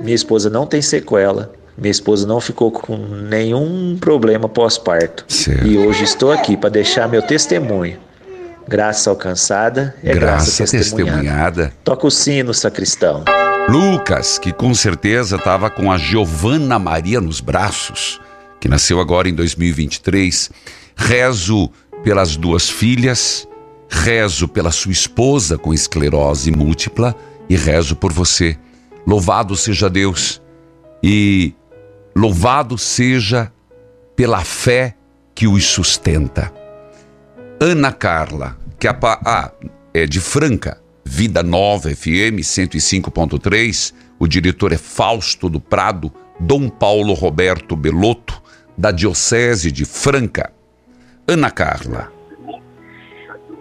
Minha 0.02 0.14
esposa 0.14 0.48
não 0.50 0.66
tem 0.66 0.80
sequela. 0.82 1.52
Minha 1.76 1.90
esposa 1.90 2.26
não 2.26 2.40
ficou 2.40 2.70
com 2.72 2.96
nenhum 2.96 3.96
problema 4.00 4.48
pós-parto. 4.48 5.24
E 5.64 5.78
hoje 5.78 6.04
estou 6.04 6.32
aqui 6.32 6.56
para 6.56 6.70
deixar 6.70 7.08
meu 7.08 7.22
testemunho. 7.22 7.98
Graça 8.68 9.10
alcançada 9.10 9.94
é 10.04 10.12
graça, 10.12 10.44
Graça 10.62 10.76
testemunhada. 10.76 11.14
testemunhada. 11.20 11.72
Toca 11.82 12.06
o 12.06 12.10
sino, 12.10 12.52
sacristão. 12.52 13.24
Lucas, 13.68 14.38
que 14.38 14.52
com 14.52 14.74
certeza 14.74 15.36
estava 15.36 15.70
com 15.70 15.90
a 15.90 15.98
Giovana 15.98 16.78
Maria 16.78 17.20
nos 17.20 17.40
braços, 17.40 18.20
que 18.60 18.68
nasceu 18.68 19.00
agora 19.00 19.28
em 19.28 19.34
2023. 19.34 20.50
Rezo 20.96 21.70
pelas 22.02 22.36
duas 22.36 22.68
filhas, 22.68 23.48
rezo 23.88 24.48
pela 24.48 24.70
sua 24.70 24.92
esposa 24.92 25.56
com 25.56 25.72
esclerose 25.72 26.50
múltipla 26.50 27.14
e 27.48 27.56
rezo 27.56 27.96
por 27.96 28.12
você. 28.12 28.58
Louvado 29.06 29.56
seja 29.56 29.88
Deus 29.88 30.40
e 31.02 31.54
louvado 32.14 32.76
seja 32.76 33.52
pela 34.14 34.44
fé 34.44 34.94
que 35.34 35.46
os 35.46 35.64
sustenta. 35.64 36.52
Ana 37.60 37.92
Carla, 37.92 38.56
que 38.78 38.86
a, 38.86 38.96
ah, 39.02 39.52
é 39.94 40.06
de 40.06 40.20
Franca, 40.20 40.80
Vida 41.04 41.42
Nova 41.42 41.94
FM 41.94 42.42
105.3. 42.42 43.94
O 44.18 44.26
diretor 44.26 44.72
é 44.72 44.78
Fausto 44.78 45.48
do 45.48 45.60
Prado, 45.60 46.12
Dom 46.38 46.68
Paulo 46.68 47.14
Roberto 47.14 47.74
Belotto, 47.74 48.42
da 48.78 48.92
Diocese 48.92 49.72
de 49.72 49.84
Franca. 49.84 50.52
Ana 51.26 51.50
Carla, 51.50 52.10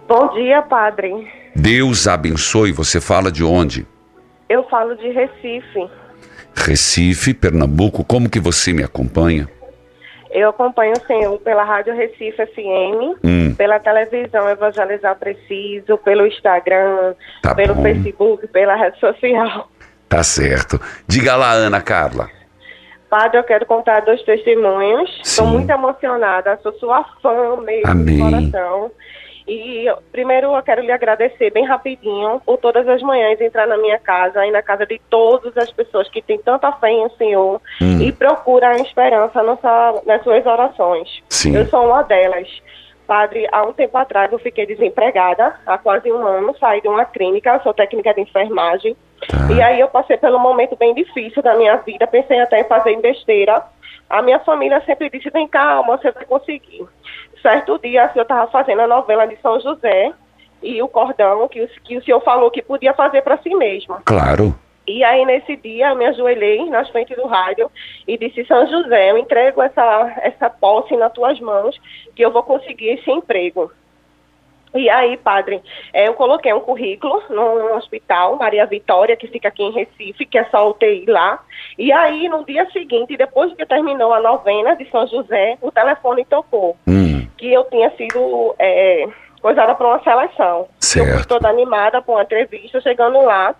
Bom 0.08 0.32
dia, 0.32 0.62
padre. 0.62 1.28
Deus 1.54 2.08
abençoe. 2.08 2.72
Você 2.72 2.98
fala 2.98 3.30
de 3.30 3.44
onde? 3.44 3.86
Eu 4.48 4.62
falo 4.70 4.96
de 4.96 5.06
Recife. 5.10 5.86
Recife, 6.54 7.34
Pernambuco. 7.34 8.02
Como 8.02 8.30
que 8.30 8.40
você 8.40 8.72
me 8.72 8.82
acompanha? 8.82 9.46
Eu 10.30 10.48
acompanho 10.48 10.94
o 10.94 11.06
senhor 11.06 11.38
pela 11.40 11.62
Rádio 11.62 11.94
Recife 11.94 12.32
FM, 12.46 13.18
Hum. 13.22 13.54
pela 13.54 13.78
televisão 13.78 14.48
Evangelizar 14.48 15.14
Preciso, 15.18 15.98
pelo 15.98 16.26
Instagram, 16.26 17.14
Tá 17.42 17.54
pelo 17.54 17.74
bom. 17.74 17.82
Facebook, 17.82 18.46
pela 18.48 18.76
rede 18.76 18.98
social. 19.00 19.70
Tá 20.08 20.22
certo. 20.22 20.80
Diga 21.06 21.36
lá, 21.36 21.52
Ana 21.52 21.82
Carla. 21.82 22.30
Padre, 23.08 23.38
eu 23.38 23.44
quero 23.44 23.64
contar 23.66 24.00
dois 24.00 24.22
testemunhos. 24.22 25.10
Estou 25.24 25.46
muito 25.46 25.70
emocionada, 25.70 26.58
sou 26.62 26.72
sua 26.74 27.04
fã 27.22 27.56
mesmo 27.56 27.90
Amém. 27.90 28.16
de 28.16 28.22
coração. 28.22 28.90
E 29.46 29.86
primeiro 30.12 30.54
eu 30.54 30.62
quero 30.62 30.82
lhe 30.82 30.92
agradecer 30.92 31.50
bem 31.50 31.64
rapidinho 31.64 32.38
por 32.44 32.58
todas 32.58 32.86
as 32.86 33.00
manhãs 33.00 33.40
entrar 33.40 33.66
na 33.66 33.78
minha 33.78 33.98
casa 33.98 34.44
e 34.46 34.50
na 34.50 34.60
casa 34.62 34.84
de 34.84 35.00
todas 35.08 35.56
as 35.56 35.72
pessoas 35.72 36.06
que 36.10 36.20
têm 36.20 36.38
tanta 36.38 36.70
fé 36.72 36.90
em 36.90 37.06
o 37.06 37.10
Senhor 37.16 37.58
Hum. 37.80 37.98
e 38.02 38.12
procuram 38.12 38.68
a 38.68 38.76
esperança 38.76 39.42
nas 39.42 39.58
sua- 39.58 40.02
nas 40.04 40.22
suas 40.22 40.44
orações. 40.44 41.08
Sim. 41.30 41.56
Eu 41.56 41.64
sou 41.66 41.86
uma 41.86 42.02
delas. 42.02 42.46
Padre, 43.06 43.48
há 43.50 43.62
um 43.62 43.72
tempo 43.72 43.96
atrás 43.96 44.30
eu 44.30 44.38
fiquei 44.38 44.66
desempregada, 44.66 45.54
há 45.64 45.78
quase 45.78 46.12
um 46.12 46.26
ano, 46.26 46.54
saí 46.60 46.82
de 46.82 46.88
uma 46.88 47.06
clínica, 47.06 47.58
sou 47.62 47.72
técnica 47.72 48.12
de 48.12 48.20
enfermagem. 48.20 48.94
Tá. 49.26 49.52
E 49.52 49.60
aí 49.62 49.80
eu 49.80 49.88
passei 49.88 50.16
pelo 50.16 50.38
momento 50.38 50.76
bem 50.76 50.94
difícil 50.94 51.42
da 51.42 51.54
minha 51.54 51.76
vida, 51.76 52.06
pensei 52.06 52.40
até 52.40 52.60
em 52.60 52.64
fazer 52.64 52.96
besteira. 53.00 53.62
A 54.08 54.22
minha 54.22 54.38
família 54.40 54.80
sempre 54.86 55.10
disse, 55.10 55.28
vem 55.30 55.46
calma, 55.48 55.96
você 55.96 56.10
vai 56.10 56.24
conseguir. 56.24 56.86
Certo 57.42 57.78
dia, 57.78 58.04
assim, 58.04 58.18
eu 58.18 58.22
estava 58.22 58.50
fazendo 58.50 58.80
a 58.80 58.86
novela 58.86 59.26
de 59.26 59.36
São 59.40 59.60
José 59.60 60.12
e 60.62 60.80
o 60.82 60.88
cordão 60.88 61.46
que, 61.48 61.62
o- 61.62 61.68
que 61.84 61.96
o 61.96 62.02
senhor 62.02 62.20
falou 62.20 62.50
que 62.50 62.62
podia 62.62 62.94
fazer 62.94 63.22
para 63.22 63.38
si 63.38 63.54
mesmo. 63.54 63.96
Claro. 64.04 64.54
E 64.86 65.04
aí, 65.04 65.24
nesse 65.26 65.54
dia, 65.56 65.90
eu 65.90 65.96
me 65.96 66.06
ajoelhei 66.06 66.64
na 66.70 66.82
frente 66.86 67.14
do 67.14 67.26
rádio 67.26 67.70
e 68.06 68.16
disse: 68.16 68.44
São 68.46 68.66
José, 68.66 69.10
eu 69.10 69.18
entrego 69.18 69.60
essa, 69.60 70.14
essa 70.22 70.48
posse 70.48 70.96
nas 70.96 71.12
tuas 71.12 71.38
mãos, 71.40 71.78
que 72.16 72.24
eu 72.24 72.32
vou 72.32 72.42
conseguir 72.42 72.92
esse 72.94 73.10
emprego. 73.10 73.70
E 74.74 74.88
aí, 74.90 75.16
padre, 75.16 75.62
eh, 75.92 76.08
eu 76.08 76.14
coloquei 76.14 76.52
um 76.52 76.60
currículo 76.60 77.22
no 77.30 77.74
hospital 77.76 78.36
Maria 78.36 78.66
Vitória, 78.66 79.16
que 79.16 79.26
fica 79.26 79.48
aqui 79.48 79.62
em 79.62 79.72
Recife, 79.72 80.26
que 80.26 80.38
é 80.38 80.44
só 80.44 80.68
UTI 80.70 81.06
lá. 81.06 81.40
E 81.78 81.90
aí, 81.92 82.28
no 82.28 82.44
dia 82.44 82.68
seguinte, 82.70 83.16
depois 83.16 83.52
que 83.54 83.64
terminou 83.66 84.12
a 84.12 84.20
novena 84.20 84.76
de 84.76 84.88
São 84.90 85.06
José, 85.06 85.56
o 85.62 85.70
telefone 85.70 86.24
tocou 86.24 86.76
Hum. 86.86 87.26
que 87.36 87.52
eu 87.52 87.64
tinha 87.64 87.90
sido 87.96 88.54
é, 88.58 89.06
coisada 89.40 89.74
para 89.74 89.86
uma 89.86 90.02
seleção. 90.02 90.60
Eu 90.60 90.66
fui 91.04 91.12
Certo. 91.12 91.28
toda 91.28 91.48
animada 91.48 92.02
para 92.02 92.14
uma 92.14 92.22
entrevista, 92.22 92.80
chegando 92.80 93.20
lá, 93.22 93.54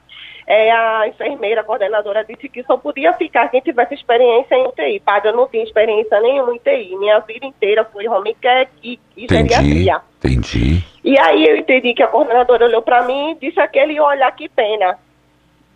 é, 0.46 0.70
a 0.70 1.06
enfermeira, 1.08 1.60
a 1.60 1.64
coordenadora, 1.64 2.24
disse 2.24 2.48
que 2.48 2.62
só 2.64 2.76
podia 2.76 3.12
ficar 3.12 3.48
quem 3.48 3.60
tivesse 3.60 3.94
experiência 3.94 4.54
em 4.54 4.66
UTI. 4.66 5.00
Padre, 5.00 5.28
eu 5.30 5.36
não 5.36 5.46
tinha 5.46 5.62
experiência 5.62 6.20
nenhuma 6.20 6.52
em 6.52 6.56
UTI. 6.56 6.96
Minha 6.96 7.18
vida 7.20 7.46
inteira 7.46 7.84
foi 7.84 8.08
home 8.08 8.34
care 8.34 8.68
e, 8.82 8.98
e 9.16 9.26
geriatria. 9.28 10.00
Entendi. 10.18 10.84
E 11.04 11.18
aí 11.18 11.46
eu 11.46 11.56
entendi 11.56 11.94
que 11.94 12.02
a 12.02 12.08
coordenadora 12.08 12.66
olhou 12.66 12.82
para 12.82 13.02
mim 13.04 13.32
e 13.32 13.34
disse 13.46 13.60
aquele 13.60 14.00
olhar 14.00 14.30
que 14.32 14.48
pena. 14.48 14.98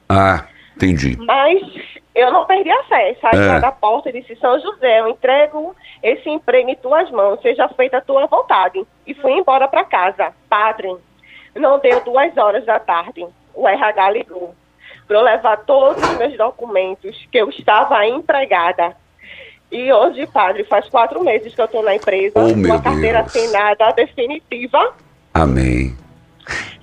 Ah, 0.08 0.44
entendi. 0.76 1.16
Mas 1.18 1.62
eu 2.14 2.30
não 2.32 2.44
perdi 2.44 2.70
a 2.70 2.82
fé. 2.84 3.16
Saí 3.20 3.38
É. 3.38 3.60
da 3.60 3.72
porta 3.72 4.10
e 4.10 4.20
disse, 4.20 4.36
São 4.36 4.58
José, 4.60 5.00
eu 5.00 5.08
entrego 5.08 5.74
esse 6.02 6.28
emprego 6.28 6.68
em 6.70 6.76
tuas 6.76 7.10
mãos, 7.10 7.40
seja 7.40 7.68
feita 7.68 7.98
a 7.98 8.02
tua 8.02 8.26
vontade. 8.26 8.84
E 9.06 9.14
fui 9.14 9.32
embora 9.32 9.68
para 9.68 9.84
casa. 9.84 10.32
Padre, 10.48 10.94
não 11.54 11.78
deu 11.78 12.02
duas 12.04 12.36
horas 12.36 12.64
da 12.66 12.78
tarde. 12.78 13.24
O 13.54 13.68
RH 13.68 14.10
ligou 14.10 14.54
para 15.06 15.16
eu 15.18 15.22
levar 15.22 15.58
todos 15.58 16.02
os 16.02 16.18
meus 16.18 16.36
documentos, 16.36 17.28
que 17.30 17.38
eu 17.38 17.48
estava 17.50 18.06
empregada. 18.06 18.96
E 19.72 19.90
hoje, 19.90 20.26
padre, 20.26 20.64
faz 20.64 20.86
quatro 20.90 21.24
meses 21.24 21.54
que 21.54 21.60
eu 21.60 21.64
estou 21.64 21.82
na 21.82 21.94
empresa, 21.96 22.34
Oh, 22.36 22.52
com 22.68 22.72
a 22.74 22.78
carteira 22.82 23.22
Deus. 23.22 23.34
assinada 23.36 23.90
definitiva, 23.96 24.92
Amém. 25.32 25.96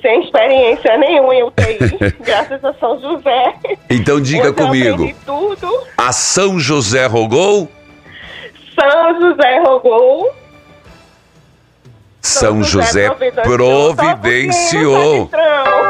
sem 0.01 0.23
experiência 0.23 0.97
nenhuma 0.97 1.35
em 1.35 1.43
UTI, 1.43 1.77
graças 2.25 2.65
a 2.65 2.73
São 2.73 2.99
José. 2.99 3.53
Então 3.91 4.19
diga 4.19 4.51
comigo. 4.51 5.13
tudo. 5.23 5.69
A 5.95 6.11
São 6.11 6.59
José 6.59 7.05
rogou? 7.05 7.69
São 8.73 9.21
José 9.21 9.59
rogou. 9.59 10.31
São 12.21 12.63
José 12.63 13.09
providenciou. 13.43 15.27
Tá, 15.27 15.87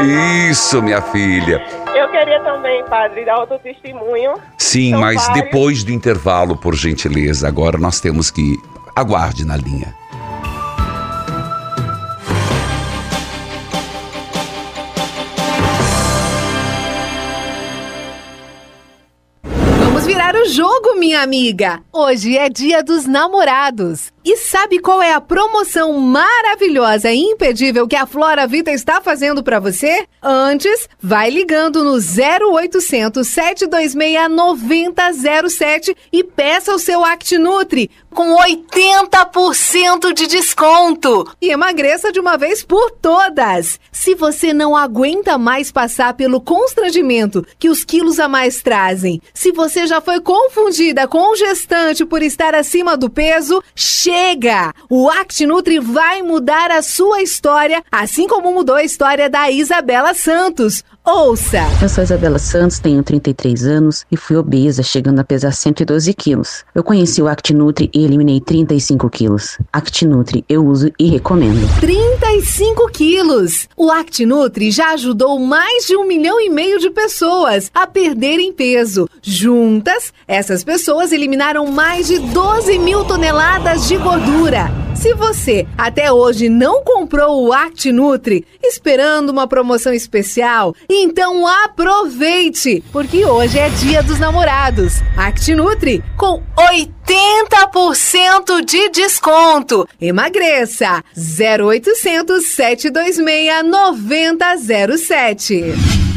Isso, 0.50 0.82
minha 0.82 1.02
filha. 1.02 1.62
Eu 1.96 2.08
queria 2.10 2.39
também, 2.42 2.84
padre, 2.86 3.26
dar 3.26 3.39
outro 3.39 3.58
testemunho. 3.60 4.34
Sim, 4.58 4.92
São 4.92 5.00
mas 5.02 5.26
vários. 5.26 5.44
depois 5.44 5.84
do 5.84 5.92
intervalo, 5.92 6.56
por 6.56 6.76
gentileza, 6.76 7.48
agora 7.48 7.78
nós 7.78 8.00
temos 8.00 8.30
que. 8.32 8.58
Aguarde 8.96 9.46
na 9.46 9.56
linha. 9.56 9.96
Vamos 19.44 20.06
virar 20.06 20.36
o 20.36 20.46
jogo, 20.50 20.96
minha 21.00 21.22
amiga. 21.22 21.82
Hoje 21.92 22.38
é 22.38 22.50
dia 22.50 22.84
dos 22.84 23.06
namorados. 23.06 24.12
E 24.32 24.38
sabe 24.38 24.78
qual 24.78 25.02
é 25.02 25.12
a 25.12 25.20
promoção 25.20 25.92
maravilhosa 25.94 27.12
e 27.12 27.18
imperdível 27.18 27.88
que 27.88 27.96
a 27.96 28.06
Flora 28.06 28.46
Vida 28.46 28.72
está 28.72 29.02
fazendo 29.02 29.42
para 29.42 29.60
você? 29.60 30.06
Antes, 30.22 30.88
vai 31.02 31.32
ligando 31.32 31.84
no 31.84 31.94
0800 31.94 33.28
726 33.28 34.30
9007 34.30 35.98
e 36.13 36.24
peça 36.24 36.76
o 36.76 36.78
seu 36.78 37.04
ActiNutri 37.04 37.89
com 38.12 38.36
80% 38.36 40.13
de 40.13 40.28
desconto. 40.28 41.28
E 41.42 41.50
emagreça 41.50 42.12
de 42.12 42.20
uma 42.20 42.38
vez 42.38 42.63
por 42.63 42.92
todas. 42.92 43.80
Se 43.92 44.13
você 44.13 44.54
não 44.54 44.76
aguenta 44.76 45.39
mais 45.39 45.72
passar 45.72 46.13
pelo 46.13 46.39
constrangimento 46.39 47.44
que 47.58 47.68
os 47.68 47.84
quilos 47.84 48.20
a 48.20 48.28
mais 48.28 48.62
trazem, 48.62 49.20
se 49.34 49.52
você 49.52 49.88
já 49.88 50.00
foi 50.00 50.22
confundida 50.22 51.08
com 51.08 51.32
o 51.32 51.36
gestante 51.36 52.06
por 52.06 52.22
estar 52.22 52.54
acima 52.54 52.96
do 52.96 53.10
peso, 53.10 53.63
chega! 53.74 54.18
O 54.89 55.10
ActiNutri 55.10 55.79
vai 55.79 56.21
mudar 56.21 56.71
a 56.71 56.82
sua 56.82 57.21
história, 57.21 57.84
assim 57.91 58.27
como 58.27 58.51
mudou 58.51 58.75
a 58.75 58.84
história 58.84 59.29
da 59.29 59.49
Isabela 59.49 60.13
Santos. 60.13 60.84
Ouça! 61.12 61.62
Eu 61.82 61.89
sou 61.89 62.04
Isabela 62.04 62.38
Santos, 62.38 62.78
tenho 62.78 63.02
33 63.02 63.65
anos 63.65 64.06
e 64.12 64.15
fui 64.15 64.38
obesa, 64.38 64.84
chegando 64.84 65.17
a 65.17 65.24
pesar 65.24 65.52
112 65.52 66.13
quilos. 66.13 66.63
Eu 66.76 66.84
conheci 66.84 67.19
o 67.19 67.28
ActiNutri 67.28 67.89
e 67.91 68.06
eliminei 68.06 68.39
35 68.39 69.10
quilos. 69.10 69.58
ActiNutri 69.74 70.45
eu 70.48 70.63
uso 70.63 70.91
e 71.00 71.08
recomendo. 71.10 71.67
35 71.80 72.91
quilos! 72.91 73.67
O 73.76 73.89
ActiNutri 73.89 74.69
já 74.69 74.93
ajudou 74.93 75.39
mais 75.39 75.88
de 75.88 75.98
um 75.98 76.06
milhão 76.06 76.39
e 76.39 76.48
meio 76.48 76.78
de 76.78 76.91
pessoas 76.91 77.72
a 77.74 77.88
perderem 77.88 78.54
peso. 78.54 79.10
Juntas, 79.19 80.13
essas 80.28 80.63
pessoas 80.63 81.12
eliminaram 81.12 81.65
mais 81.65 82.06
de 82.06 82.19
12 82.19 82.78
mil 82.78 83.04
toneladas 83.04 83.88
de 83.88 83.98
gordura. 83.98 84.88
Se 85.00 85.14
você 85.14 85.66
até 85.78 86.12
hoje 86.12 86.50
não 86.50 86.84
comprou 86.84 87.46
o 87.46 87.54
ActiNutri, 87.54 88.46
esperando 88.62 89.30
uma 89.30 89.48
promoção 89.48 89.94
especial, 89.94 90.76
então 90.90 91.48
aproveite, 91.48 92.84
porque 92.92 93.26
hoje 93.26 93.58
é 93.58 93.70
dia 93.70 94.04
dos 94.04 94.20
namorados. 94.20 94.96
ActiNutri 95.16 96.04
com 96.18 96.44
80% 96.58 98.66
de 98.66 98.90
desconto. 98.90 99.88
Emagreça 100.02 101.02
0800 101.16 102.46
726 102.46 103.70
9007. 103.70 106.09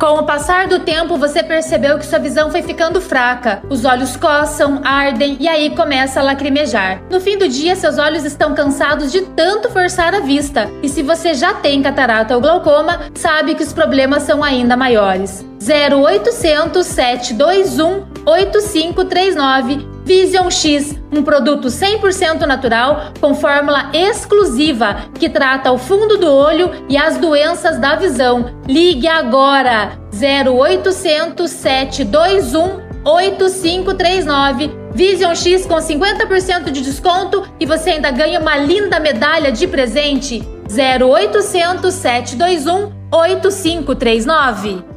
Com 0.00 0.14
o 0.14 0.22
passar 0.22 0.66
do 0.66 0.78
tempo, 0.78 1.18
você 1.18 1.42
percebeu 1.42 1.98
que 1.98 2.06
sua 2.06 2.18
visão 2.18 2.50
foi 2.50 2.62
ficando 2.62 3.02
fraca. 3.02 3.62
Os 3.68 3.84
olhos 3.84 4.16
coçam, 4.16 4.80
ardem 4.82 5.36
e 5.38 5.46
aí 5.46 5.76
começa 5.76 6.20
a 6.20 6.22
lacrimejar. 6.22 7.02
No 7.10 7.20
fim 7.20 7.36
do 7.36 7.46
dia, 7.46 7.76
seus 7.76 7.98
olhos 7.98 8.24
estão 8.24 8.54
cansados 8.54 9.12
de 9.12 9.20
tanto 9.20 9.68
forçar 9.70 10.14
a 10.14 10.20
vista. 10.20 10.70
E 10.82 10.88
se 10.88 11.02
você 11.02 11.34
já 11.34 11.52
tem 11.52 11.82
catarata 11.82 12.34
ou 12.34 12.40
glaucoma, 12.40 12.98
sabe 13.14 13.54
que 13.54 13.62
os 13.62 13.74
problemas 13.74 14.22
são 14.22 14.42
ainda 14.42 14.74
maiores. 14.74 15.44
0800 15.60 16.86
721 16.86 18.06
8539 18.24 19.99
Vision 20.10 20.50
X, 20.50 20.96
um 21.12 21.22
produto 21.22 21.68
100% 21.68 22.40
natural 22.40 23.12
com 23.20 23.32
fórmula 23.32 23.92
exclusiva 23.94 25.04
que 25.16 25.28
trata 25.28 25.70
o 25.70 25.78
fundo 25.78 26.16
do 26.16 26.26
olho 26.26 26.68
e 26.88 26.98
as 26.98 27.16
doenças 27.16 27.78
da 27.78 27.94
visão. 27.94 28.58
Ligue 28.66 29.06
agora 29.06 29.92
0800 30.12 31.48
721 31.48 32.80
8539 33.04 34.72
Vision 34.92 35.36
X 35.36 35.64
com 35.64 35.76
50% 35.76 36.72
de 36.72 36.80
desconto 36.80 37.46
e 37.60 37.64
você 37.64 37.90
ainda 37.90 38.10
ganha 38.10 38.40
uma 38.40 38.56
linda 38.56 38.98
medalha 38.98 39.52
de 39.52 39.68
presente. 39.68 40.42
0800 40.68 41.94
721 41.94 42.92
8539 43.12 44.89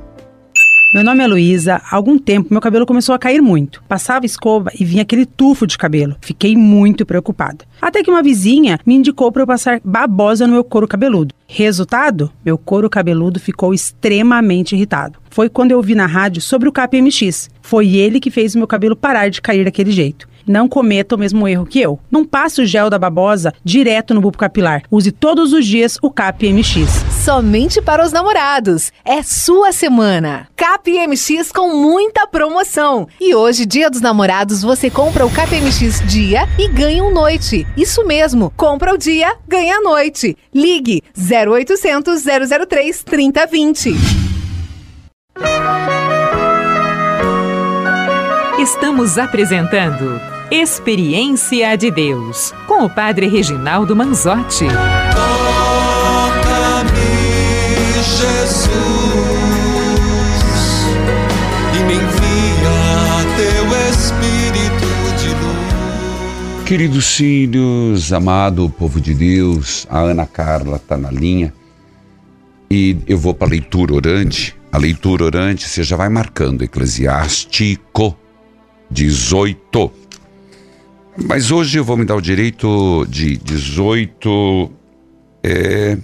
meu 0.94 1.04
nome 1.04 1.24
é 1.24 1.28
Luísa. 1.28 1.82
Há 1.90 1.96
algum 1.96 2.20
tempo 2.20 2.50
meu 2.52 2.62
cabelo 2.62 2.86
começou 2.86 3.16
a 3.16 3.20
cair 3.20 3.42
muito. 3.42 3.84
Passava 3.90 4.28
escova 4.28 4.70
e 4.80 4.86
vinha 4.86 5.02
aquele 5.02 5.26
tufo 5.26 5.66
de 5.66 5.76
cabelo. 5.76 6.16
Fiquei 6.22 6.56
muito 6.56 7.04
preocupada. 7.04 7.66
Até 7.82 8.04
que 8.04 8.12
uma 8.12 8.22
vizinha 8.22 8.80
me 8.86 8.94
indicou 8.94 9.32
para 9.32 9.42
eu 9.42 9.48
passar 9.48 9.82
babosa 9.84 10.46
no 10.46 10.54
meu 10.54 10.64
couro 10.64 10.88
cabeludo. 10.88 11.34
Resultado? 11.48 12.32
Meu 12.46 12.60
couro 12.60 12.92
cabeludo 12.92 13.40
ficou 13.40 13.74
extremamente 13.74 14.76
irritado. 14.76 15.18
Foi 15.32 15.50
quando 15.50 15.72
eu 15.72 15.78
ouvi 15.78 15.96
na 15.96 16.06
rádio 16.06 16.44
sobre 16.44 16.70
o 16.70 16.72
KPMX. 16.72 17.50
Foi 17.64 17.96
ele 17.96 18.20
que 18.20 18.30
fez 18.30 18.54
o 18.54 18.60
meu 18.60 18.68
cabelo 18.68 18.96
parar 18.96 19.30
de 19.30 19.42
cair 19.42 19.66
daquele 19.66 19.92
jeito. 19.92 20.28
Não 20.46 20.68
cometa 20.68 21.16
o 21.16 21.18
mesmo 21.18 21.48
erro 21.48 21.66
que 21.66 21.80
eu. 21.80 22.00
Não 22.12 22.26
passe 22.26 22.62
o 22.62 22.66
gel 22.66 22.90
da 22.90 23.00
babosa 23.00 23.54
direto 23.64 24.14
no 24.14 24.22
bulbo 24.22 24.38
capilar. 24.38 24.84
Use 24.92 25.12
todos 25.12 25.54
os 25.54 25.66
dias 25.66 25.98
o 26.02 26.10
CAP-MX. 26.10 27.24
Somente 27.24 27.82
para 27.82 28.04
os 28.06 28.12
namorados. 28.12 28.92
É 29.06 29.22
sua 29.24 29.72
semana. 29.72 30.48
CAP-MX 30.56 31.52
com 31.52 31.76
muita 31.76 32.28
promoção. 32.28 33.08
E 33.20 33.34
hoje, 33.34 33.66
dia 33.66 33.90
dos 33.90 34.02
namorados, 34.02 34.62
você 34.62 34.90
compra 34.90 35.26
o 35.26 35.32
CAP-MX 35.32 36.02
dia 36.08 36.48
e 36.58 36.68
ganha 36.68 37.04
um 37.04 37.14
noite. 37.14 37.66
Isso 37.78 38.06
mesmo. 38.06 38.52
Compra 38.56 38.94
o 38.94 38.98
dia, 38.98 39.36
ganha 39.48 39.78
a 39.78 39.82
noite. 39.82 40.38
Ligue 40.54 41.02
0800 41.18 42.24
003 42.68 43.04
3020. 43.04 43.94
Estamos 48.60 49.18
apresentando 49.18 50.33
Experiência 50.52 51.76
de 51.76 51.90
Deus, 51.90 52.54
com 52.68 52.84
o 52.86 52.90
Padre 52.90 53.28
Reginaldo 53.28 53.96
Manzotti. 53.96 54.66
Toca-me, 56.26 56.84
Jesus, 58.04 58.74
e 61.74 61.80
me 61.86 61.94
envia 61.96 63.24
teu 63.36 63.66
Espírito 63.90 64.88
de 65.18 65.30
luz. 65.30 66.64
Queridos 66.66 67.16
filhos, 67.16 68.14
amado 68.14 68.70
povo 68.70 69.02
de 69.02 69.14
Deus, 69.14 69.88
a 69.90 70.00
Ana 70.00 70.26
Carla 70.28 70.76
está 70.76 70.98
na 70.98 71.10
linha 71.10 71.54
e 72.70 72.98
eu 73.08 73.18
vou 73.18 73.34
para 73.34 73.48
a 73.48 73.52
leitura 73.52 73.94
orante. 73.94 74.56
A 74.72 74.78
leitura 74.78 75.26
orante 75.26 75.68
você 75.68 75.84
já 75.84 75.96
vai 75.96 76.10
marcando 76.10 76.64
Eclesiástico 76.64 78.18
18. 78.94 79.92
Mas 81.16 81.52
hoje 81.52 81.78
eu 81.78 81.86
vou 81.86 81.96
me 81.96 82.06
dar 82.06 82.16
o 82.16 82.22
direito 82.22 83.06
de 83.08 83.38
18, 83.38 84.72
é, 85.44 85.98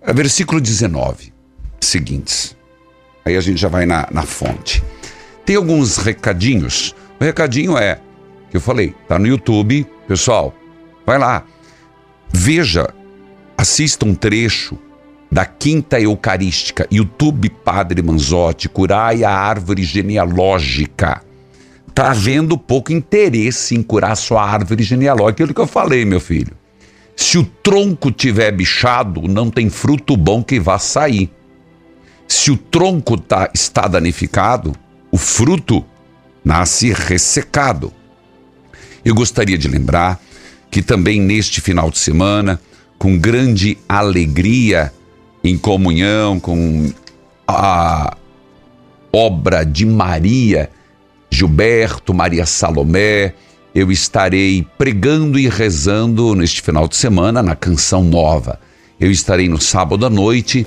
é, 0.00 0.12
versículo 0.12 0.60
19, 0.60 1.32
seguintes. 1.80 2.56
Aí 3.24 3.36
a 3.36 3.40
gente 3.40 3.60
já 3.60 3.68
vai 3.68 3.86
na, 3.86 4.06
na 4.12 4.22
fonte. 4.22 4.82
Tem 5.44 5.56
alguns 5.56 5.96
recadinhos. 5.96 6.94
O 7.20 7.24
recadinho 7.24 7.76
é, 7.76 8.00
que 8.48 8.56
eu 8.56 8.60
falei, 8.60 8.94
tá 9.08 9.18
no 9.18 9.26
YouTube, 9.26 9.84
pessoal, 10.06 10.54
vai 11.04 11.18
lá, 11.18 11.44
veja, 12.32 12.94
assista 13.58 14.06
um 14.06 14.14
trecho 14.14 14.78
da 15.32 15.44
Quinta 15.44 16.00
Eucarística, 16.00 16.86
YouTube 16.92 17.50
Padre 17.64 18.02
Manzotti, 18.02 18.68
Curai 18.68 19.24
a 19.24 19.32
Árvore 19.32 19.82
Genealógica 19.82 21.28
está 21.90 22.10
havendo 22.10 22.56
pouco 22.56 22.92
interesse 22.92 23.74
em 23.74 23.82
curar 23.82 24.16
sua 24.16 24.42
árvore 24.42 24.82
genealógica. 24.82 25.42
Aquilo 25.42 25.54
que 25.54 25.60
eu 25.60 25.66
falei, 25.66 26.04
meu 26.04 26.20
filho. 26.20 26.56
Se 27.14 27.36
o 27.36 27.44
tronco 27.44 28.10
tiver 28.10 28.50
bichado, 28.50 29.22
não 29.28 29.50
tem 29.50 29.68
fruto 29.68 30.16
bom 30.16 30.42
que 30.42 30.58
vá 30.58 30.78
sair. 30.78 31.30
Se 32.26 32.50
o 32.50 32.56
tronco 32.56 33.18
tá, 33.18 33.50
está 33.52 33.86
danificado, 33.86 34.72
o 35.10 35.18
fruto 35.18 35.84
nasce 36.44 36.92
ressecado. 36.92 37.92
Eu 39.04 39.14
gostaria 39.14 39.58
de 39.58 39.68
lembrar 39.68 40.18
que 40.70 40.80
também 40.80 41.20
neste 41.20 41.60
final 41.60 41.90
de 41.90 41.98
semana, 41.98 42.60
com 42.98 43.18
grande 43.18 43.76
alegria, 43.88 44.92
em 45.42 45.58
comunhão 45.58 46.38
com 46.38 46.92
a 47.46 48.16
obra 49.12 49.64
de 49.64 49.84
Maria, 49.84 50.70
Gilberto, 51.30 52.12
Maria 52.12 52.44
Salomé, 52.44 53.34
eu 53.74 53.90
estarei 53.92 54.66
pregando 54.76 55.38
e 55.38 55.48
rezando 55.48 56.34
neste 56.34 56.60
final 56.60 56.88
de 56.88 56.96
semana 56.96 57.42
na 57.42 57.54
Canção 57.54 58.02
Nova. 58.02 58.58
Eu 58.98 59.10
estarei 59.10 59.48
no 59.48 59.60
sábado 59.60 60.04
à 60.04 60.10
noite 60.10 60.66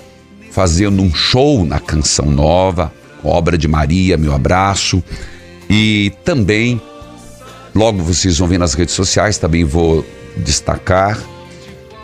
fazendo 0.51 1.01
um 1.01 1.13
show 1.13 1.65
na 1.65 1.79
Canção 1.79 2.27
Nova, 2.27 2.93
obra 3.23 3.57
de 3.57 3.67
Maria, 3.67 4.17
meu 4.17 4.33
abraço. 4.33 5.03
E 5.69 6.13
também, 6.23 6.81
logo 7.75 8.01
vocês 8.01 8.37
vão 8.37 8.47
ver 8.47 8.57
nas 8.57 8.73
redes 8.73 8.95
sociais, 8.95 9.37
também 9.37 9.63
vou 9.65 10.05
destacar. 10.37 11.21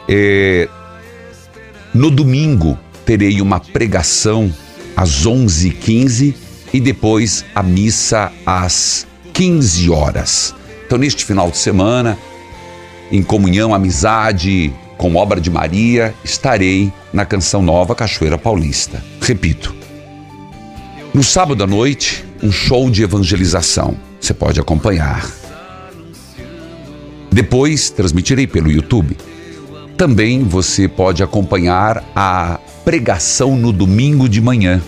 É, 0.07 0.67
no 1.93 2.11
domingo 2.11 2.77
terei 3.05 3.41
uma 3.41 3.59
pregação 3.59 4.53
às 4.95 5.25
11h15 5.25 6.35
e 6.73 6.79
depois 6.79 7.45
a 7.53 7.63
missa 7.63 8.31
às 8.45 9.07
15 9.33 9.89
horas. 9.89 10.55
Então, 10.85 10.97
neste 10.97 11.23
final 11.25 11.49
de 11.51 11.57
semana, 11.57 12.17
em 13.11 13.23
comunhão, 13.23 13.73
amizade 13.73 14.73
com 14.97 15.15
obra 15.15 15.39
de 15.39 15.49
Maria, 15.49 16.13
estarei 16.23 16.91
na 17.13 17.25
Canção 17.25 17.61
Nova 17.61 17.95
Cachoeira 17.95 18.37
Paulista. 18.37 19.03
Repito, 19.21 19.73
no 21.13 21.23
sábado 21.23 21.63
à 21.63 21.67
noite, 21.67 22.25
um 22.43 22.51
show 22.51 22.89
de 22.89 23.03
evangelização. 23.03 23.97
Você 24.19 24.33
pode 24.33 24.59
acompanhar. 24.59 25.27
Depois, 27.31 27.89
transmitirei 27.89 28.45
pelo 28.45 28.71
YouTube. 28.71 29.17
Também 29.97 30.43
você 30.43 30.87
pode 30.87 31.23
acompanhar 31.23 32.03
a 32.15 32.59
pregação 32.83 33.55
no 33.55 33.71
domingo 33.71 34.27
de 34.27 34.41
manhã 34.41 34.81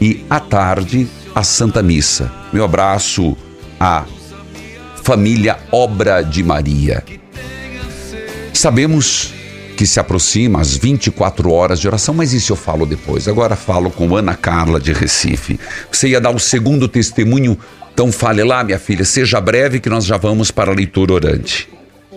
e 0.00 0.24
à 0.30 0.40
tarde 0.40 1.08
a 1.34 1.42
Santa 1.42 1.82
Missa. 1.82 2.32
Meu 2.52 2.64
abraço 2.64 3.36
à 3.78 4.04
família 5.02 5.58
Obra 5.70 6.22
de 6.22 6.42
Maria. 6.42 7.04
Sabemos 8.52 9.34
que 9.76 9.86
se 9.86 9.98
aproxima 9.98 10.60
às 10.60 10.76
24 10.76 11.50
horas 11.50 11.80
de 11.80 11.88
oração, 11.88 12.14
mas 12.14 12.34
isso 12.34 12.52
eu 12.52 12.56
falo 12.56 12.84
depois. 12.84 13.26
Agora 13.26 13.56
falo 13.56 13.90
com 13.90 14.14
Ana 14.14 14.34
Carla 14.34 14.78
de 14.78 14.92
Recife. 14.92 15.58
Você 15.90 16.08
ia 16.08 16.20
dar 16.20 16.30
o 16.30 16.38
segundo 16.38 16.86
testemunho, 16.86 17.58
então 17.92 18.12
fale 18.12 18.44
lá, 18.44 18.62
minha 18.62 18.78
filha, 18.78 19.04
seja 19.04 19.40
breve 19.40 19.80
que 19.80 19.88
nós 19.88 20.04
já 20.04 20.18
vamos 20.18 20.50
para 20.50 20.70
a 20.70 20.74
leitura 20.74 21.14
orante. 21.14 21.68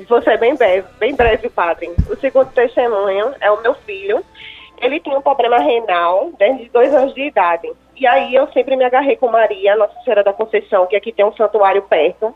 Vou 0.10 0.22
ser 0.22 0.38
bem 0.38 0.56
breve, 0.56 0.86
bem 1.00 1.16
breve, 1.16 1.50
padre. 1.50 1.90
O 2.10 2.16
segundo 2.18 2.48
testemunho 2.48 3.32
é 3.40 3.50
o 3.50 3.62
meu 3.62 3.74
filho. 3.86 4.24
Ele 4.84 5.00
tinha 5.00 5.18
um 5.18 5.22
problema 5.22 5.58
renal 5.60 6.32
desde 6.38 6.70
dois 6.70 6.94
anos 6.94 7.14
de 7.14 7.22
idade. 7.22 7.72
E 7.96 8.08
aí 8.08 8.34
eu 8.34 8.48
sempre 8.52 8.76
me 8.76 8.84
agarrei 8.84 9.16
com 9.16 9.30
Maria, 9.30 9.76
Nossa 9.76 10.00
Senhora 10.02 10.24
da 10.24 10.34
Conceição, 10.34 10.88
que 10.88 10.96
aqui 10.96 11.12
tem 11.12 11.24
um 11.24 11.34
santuário 11.34 11.84
perto. 11.84 12.34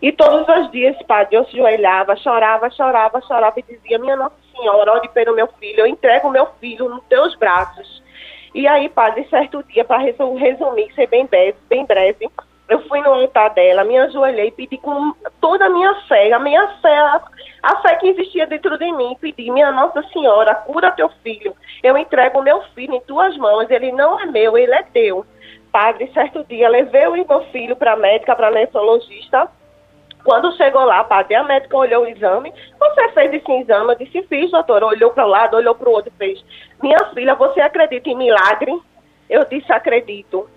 E 0.00 0.12
todos 0.12 0.48
os 0.48 0.70
dias, 0.70 0.96
padre, 1.02 1.36
eu 1.36 1.44
se 1.46 1.56
joelhava, 1.56 2.16
chorava, 2.16 2.70
chorava, 2.70 3.20
chorava 3.22 3.58
e 3.58 3.62
dizia, 3.62 3.98
minha 3.98 4.16
Nossa 4.16 4.36
Senhora, 4.56 4.92
ore 4.92 5.08
pelo 5.08 5.34
meu 5.34 5.48
filho, 5.58 5.80
eu 5.80 5.86
entrego 5.86 6.30
meu 6.30 6.46
filho 6.60 6.88
nos 6.88 7.04
teus 7.04 7.34
braços. 7.36 8.02
E 8.54 8.66
aí, 8.66 8.88
padre, 8.88 9.26
certo 9.28 9.62
dia, 9.64 9.84
para 9.84 9.98
resumir, 9.98 10.92
ser 10.94 11.06
bem 11.06 11.26
breve, 11.26 11.56
bem 11.68 11.84
breve, 11.84 12.28
eu 12.70 12.80
fui 12.86 13.00
no 13.00 13.12
altar 13.12 13.50
dela, 13.50 13.82
me 13.82 13.98
ajoelhei 13.98 14.46
e 14.46 14.52
pedi 14.52 14.78
com 14.78 15.12
toda 15.40 15.66
a 15.66 15.68
minha 15.68 15.92
fé, 16.06 16.32
a 16.32 16.38
minha 16.38 16.66
fé, 16.80 16.96
a, 16.96 17.20
a 17.64 17.76
fé 17.82 17.96
que 17.96 18.08
existia 18.08 18.46
dentro 18.46 18.78
de 18.78 18.92
mim, 18.92 19.16
pedi, 19.20 19.50
minha 19.50 19.72
Nossa 19.72 20.02
Senhora, 20.12 20.54
cura 20.54 20.92
teu 20.92 21.08
filho. 21.22 21.52
Eu 21.82 21.98
entrego 21.98 22.40
meu 22.42 22.62
filho 22.74 22.94
em 22.94 23.00
tuas 23.00 23.36
mãos, 23.36 23.68
ele 23.68 23.90
não 23.90 24.20
é 24.20 24.26
meu, 24.26 24.56
ele 24.56 24.72
é 24.72 24.84
teu. 24.84 25.26
Padre, 25.72 26.10
certo 26.14 26.44
dia, 26.44 26.68
levei 26.68 27.08
o 27.08 27.12
meu 27.12 27.40
filho 27.50 27.74
para 27.74 27.94
a 27.94 27.96
médica, 27.96 28.36
para 28.36 28.48
a 28.48 28.52
nefrologista, 28.52 29.50
quando 30.22 30.54
chegou 30.56 30.84
lá, 30.84 31.02
padre, 31.02 31.34
a 31.34 31.42
médica 31.42 31.76
olhou 31.76 32.04
o 32.04 32.06
exame. 32.06 32.52
Você 32.78 33.08
fez 33.08 33.32
esse 33.32 33.52
exame? 33.52 33.92
Eu 33.92 33.98
disse, 33.98 34.22
fiz, 34.24 34.50
doutor. 34.50 34.84
Olhou 34.84 35.10
para 35.10 35.24
o 35.24 35.28
lado, 35.28 35.56
olhou 35.56 35.74
para 35.74 35.88
o 35.88 35.92
outro 35.92 36.12
fez. 36.18 36.44
Minha 36.82 36.98
filha, 37.14 37.34
você 37.34 37.60
acredita 37.60 38.10
em 38.10 38.16
milagre? 38.16 38.78
Eu 39.28 39.44
disse, 39.46 39.72
acredito. 39.72 40.48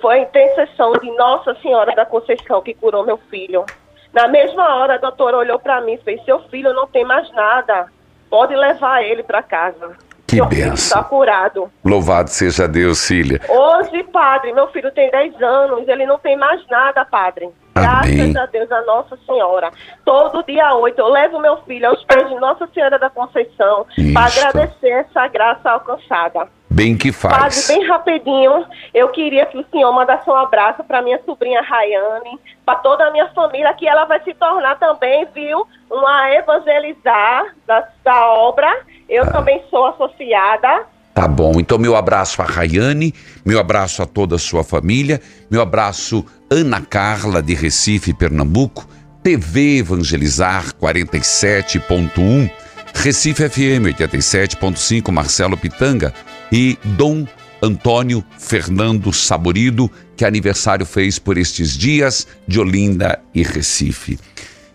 Foi 0.00 0.18
a 0.18 0.22
intercessão 0.22 0.92
de 0.92 1.10
Nossa 1.12 1.54
Senhora 1.56 1.94
da 1.94 2.06
Conceição 2.06 2.62
que 2.62 2.74
curou 2.74 3.04
meu 3.04 3.18
filho. 3.30 3.64
Na 4.12 4.26
mesma 4.26 4.76
hora, 4.76 4.94
a 4.94 4.98
doutora 4.98 5.36
olhou 5.36 5.58
para 5.58 5.80
mim 5.80 5.94
e 5.94 5.98
fez: 5.98 6.24
Seu 6.24 6.40
filho 6.48 6.72
não 6.72 6.86
tem 6.86 7.04
mais 7.04 7.30
nada. 7.32 7.86
Pode 8.30 8.54
levar 8.54 9.02
ele 9.02 9.22
para 9.22 9.42
casa. 9.42 9.96
Que 10.26 10.36
meu 10.36 10.46
benção. 10.46 10.74
está 10.74 11.02
curado. 11.02 11.72
Louvado 11.82 12.28
seja 12.28 12.68
Deus, 12.68 13.06
filha. 13.06 13.40
Hoje, 13.48 14.04
padre, 14.04 14.52
meu 14.52 14.68
filho 14.68 14.90
tem 14.92 15.10
10 15.10 15.42
anos, 15.42 15.88
ele 15.88 16.04
não 16.04 16.18
tem 16.18 16.36
mais 16.36 16.66
nada, 16.68 17.02
padre. 17.06 17.48
Amém. 17.74 18.16
Graças 18.16 18.36
a 18.36 18.46
Deus, 18.46 18.70
a 18.70 18.82
Nossa 18.82 19.16
Senhora. 19.24 19.70
Todo 20.04 20.42
dia 20.42 20.74
8 20.74 20.98
eu 21.00 21.08
levo 21.08 21.40
meu 21.40 21.56
filho 21.58 21.88
aos 21.88 22.04
pés 22.04 22.28
de 22.28 22.34
Nossa 22.34 22.68
Senhora 22.74 22.98
da 22.98 23.08
Conceição 23.08 23.86
para 24.12 24.26
agradecer 24.26 24.90
essa 24.90 25.26
graça 25.28 25.70
alcançada. 25.70 26.48
Bem 26.78 26.96
que 26.96 27.10
faz. 27.10 27.66
bem 27.66 27.84
rapidinho, 27.88 28.64
eu 28.94 29.08
queria 29.08 29.44
que 29.46 29.58
o 29.58 29.64
senhor 29.68 29.92
mandasse 29.92 30.30
um 30.30 30.34
abraço 30.36 30.84
para 30.84 31.02
minha 31.02 31.20
sobrinha 31.26 31.60
Rayane, 31.60 32.38
para 32.64 32.76
toda 32.78 33.04
a 33.04 33.10
minha 33.10 33.26
família, 33.30 33.74
que 33.74 33.88
ela 33.88 34.04
vai 34.04 34.22
se 34.22 34.32
tornar 34.34 34.78
também, 34.78 35.26
viu, 35.34 35.66
uma 35.90 36.30
evangelizar 36.32 37.46
da, 37.66 37.84
da 38.04 38.26
obra. 38.28 38.72
Eu 39.08 39.24
Ah. 39.24 39.26
também 39.32 39.60
sou 39.68 39.86
associada. 39.88 40.86
Tá 41.12 41.26
bom, 41.26 41.54
então 41.58 41.78
meu 41.78 41.96
abraço 41.96 42.40
a 42.40 42.44
Rayane, 42.44 43.12
meu 43.44 43.58
abraço 43.58 44.00
a 44.00 44.06
toda 44.06 44.36
a 44.36 44.38
sua 44.38 44.62
família, 44.62 45.20
meu 45.50 45.60
abraço 45.60 46.24
Ana 46.48 46.80
Carla 46.80 47.42
de 47.42 47.54
Recife, 47.54 48.14
Pernambuco, 48.14 48.86
TV 49.20 49.78
Evangelizar 49.78 50.72
47.1, 50.80 52.48
Recife 52.94 53.48
FM 53.48 53.98
87.5, 53.98 55.10
Marcelo 55.10 55.56
Pitanga 55.56 56.14
e 56.50 56.78
Dom 56.96 57.26
Antônio 57.62 58.24
Fernando 58.38 59.12
Saborido, 59.12 59.90
que 60.16 60.24
aniversário 60.24 60.86
fez 60.86 61.18
por 61.18 61.36
estes 61.36 61.76
dias 61.76 62.26
de 62.46 62.60
Olinda 62.60 63.20
e 63.34 63.42
Recife. 63.42 64.18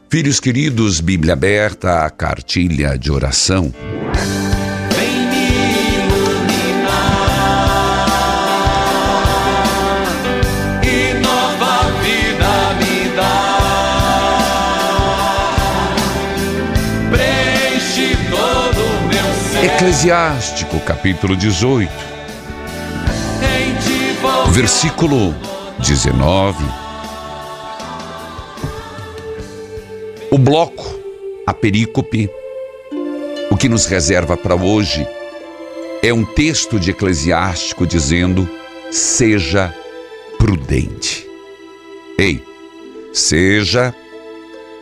Filhos 0.09 0.39
queridos, 0.39 0.99
Bíblia 0.99 1.33
aberta, 1.33 2.09
cartilha 2.09 2.97
de 2.97 3.11
oração. 3.11 3.73
Eclesiástico, 19.83 20.79
capítulo 20.79 21.35
18, 21.35 21.91
Em 23.41 23.75
ti 23.81 24.17
vou 24.21 24.45
versículo 24.45 25.35
19. 25.77 26.63
O 30.31 30.37
bloco, 30.37 30.85
a 31.45 31.53
perícope, 31.53 32.29
o 33.51 33.57
que 33.57 33.67
nos 33.67 33.85
reserva 33.85 34.37
para 34.37 34.55
hoje 34.55 35.05
é 36.01 36.13
um 36.13 36.23
texto 36.23 36.79
de 36.79 36.91
Eclesiástico 36.91 37.85
dizendo: 37.85 38.49
seja 38.89 39.75
prudente. 40.37 41.27
Ei, 42.17 42.41
seja 43.11 43.93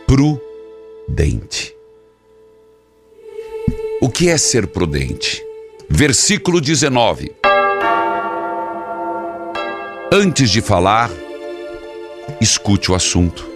prudente. 0.06 1.71
O 4.02 4.08
que 4.10 4.28
é 4.28 4.36
ser 4.36 4.66
prudente? 4.66 5.40
Versículo 5.88 6.60
19. 6.60 7.30
Antes 10.12 10.50
de 10.50 10.60
falar, 10.60 11.08
escute 12.40 12.90
o 12.90 12.96
assunto. 12.96 13.48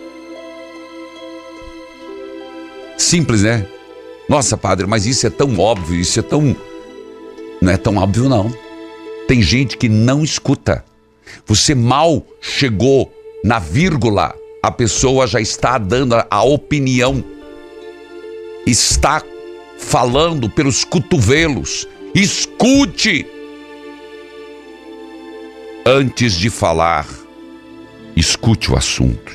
Simples, 2.97 3.43
né? 3.43 3.67
Nossa, 4.29 4.57
padre, 4.57 4.87
mas 4.87 5.05
isso 5.05 5.27
é 5.27 5.31
tão 5.31 5.59
óbvio, 5.59 5.99
isso 6.01 6.21
é 6.21 6.23
tão. 6.23 6.55
Não 7.61 7.73
é 7.73 7.77
tão 7.77 7.97
óbvio, 7.97 8.29
não. 8.29 8.49
Tem 9.27 9.43
gente 9.43 9.77
que 9.77 9.89
não 9.89 10.23
escuta. 10.23 10.85
Você 11.45 11.75
mal 11.75 12.25
chegou 12.41 13.13
na 13.43 13.59
vírgula, 13.59 14.33
a 14.63 14.71
pessoa 14.71 15.27
já 15.27 15.41
está 15.41 15.77
dando 15.77 16.15
a- 16.31 16.43
opinião. 16.45 17.25
Está 18.65 19.21
falando 19.79 20.49
pelos 20.49 20.85
cotovelos. 20.85 21.87
Escute! 22.15 23.27
Antes 25.85 26.33
de 26.35 26.51
falar, 26.51 27.07
escute 28.17 28.73
o 28.73 28.77
assunto. 28.77 29.33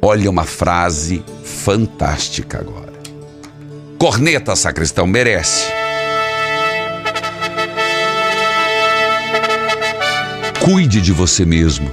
Olha 0.00 0.30
uma 0.30 0.44
frase 0.44 1.22
fantástica 1.42 2.58
agora. 2.58 2.92
Corneta, 3.98 4.54
sacristão, 4.54 5.06
merece. 5.06 5.64
Cuide 10.64 11.00
de 11.00 11.12
você 11.12 11.44
mesmo 11.44 11.90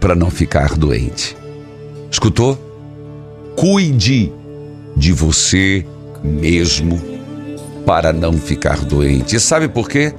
para 0.00 0.14
não 0.14 0.30
ficar 0.30 0.74
doente. 0.74 1.36
Escutou? 2.10 2.56
Cuide 3.56 4.32
de 4.98 5.12
você 5.12 5.86
mesmo 6.22 7.00
para 7.86 8.12
não 8.12 8.34
ficar 8.34 8.84
doente. 8.84 9.36
E 9.36 9.40
sabe 9.40 9.68
por 9.68 9.88
quê? 9.88 10.12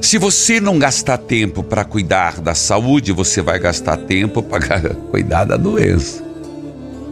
Se 0.00 0.18
você 0.18 0.60
não 0.60 0.78
gastar 0.78 1.18
tempo 1.18 1.62
para 1.62 1.84
cuidar 1.84 2.40
da 2.40 2.54
saúde, 2.54 3.12
você 3.12 3.42
vai 3.42 3.58
gastar 3.58 3.96
tempo 3.96 4.42
para 4.42 4.94
cuidar 5.10 5.44
da 5.44 5.56
doença. 5.56 6.22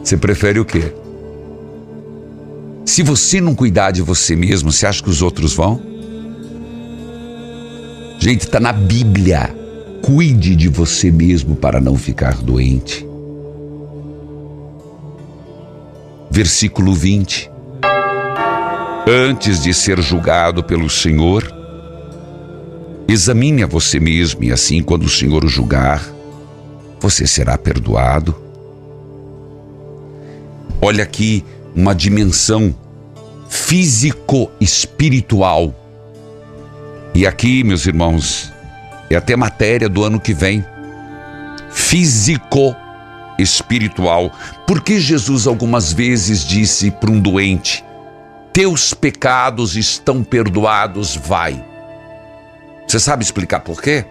Você 0.05 0.17
prefere 0.17 0.61
o 0.61 0.65
quê? 0.65 0.93
Se 2.85 3.03
você 3.03 3.41
não 3.41 3.55
cuidar 3.55 3.91
de 3.91 4.03
você 4.03 4.37
mesmo, 4.37 4.71
você 4.71 4.87
acha 4.87 5.03
que 5.03 5.11
os 5.11 5.21
outros 5.21 5.55
vão? 5.55 5.83
Gente, 8.19 8.43
está 8.43 8.61
na 8.61 8.73
Bíblia. 8.73 9.55
Cuide 10.03 10.55
de 10.55 10.69
você 10.69 11.11
mesmo 11.11 11.57
para 11.57 11.81
não 11.81 11.97
ficar 11.97 12.37
doente. 12.37 13.07
Versículo 16.31 16.93
20. 16.93 17.51
Antes 19.09 19.62
de 19.62 19.73
ser 19.73 20.01
julgado 20.01 20.65
pelo 20.65 20.91
Senhor, 20.91 21.49
examine 23.09 23.62
a 23.62 23.67
você 23.67 24.01
mesmo 24.01 24.43
e 24.43 24.51
assim, 24.53 24.83
quando 24.83 25.05
o 25.05 25.09
Senhor 25.09 25.45
o 25.45 25.49
julgar, 25.49 26.05
você 27.01 27.25
será 27.27 27.57
perdoado. 27.57 28.35
Olha 30.83 31.05
aqui 31.05 31.43
uma 31.75 31.95
dimensão 31.95 32.75
físico-espiritual. 33.49 35.75
E 37.15 37.27
aqui, 37.27 37.65
meus 37.65 37.87
irmãos, 37.87 38.53
é 39.09 39.17
até 39.17 39.35
matéria 39.37 39.89
do 39.89 40.05
ano 40.05 40.21
que 40.21 40.35
vem. 40.35 40.62
Físico-espiritual. 41.71 42.86
Porque 44.66 44.99
Jesus 44.99 45.46
algumas 45.46 45.92
vezes 45.92 46.44
disse 46.44 46.90
para 46.90 47.11
um 47.11 47.20
doente: 47.20 47.85
Teus 48.53 48.94
pecados 48.94 49.77
estão 49.77 50.25
perdoados, 50.25 51.14
vai. 51.16 51.62
Você 52.87 52.99
sabe 53.01 53.22
explicar 53.22 53.61
por 53.61 53.83
quê? 53.83 54.05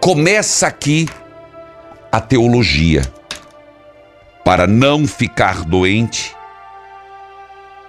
Começa 0.00 0.66
aqui 0.66 1.08
a 2.12 2.20
teologia. 2.20 3.02
Para 4.44 4.66
não 4.66 5.06
ficar 5.06 5.64
doente, 5.64 6.36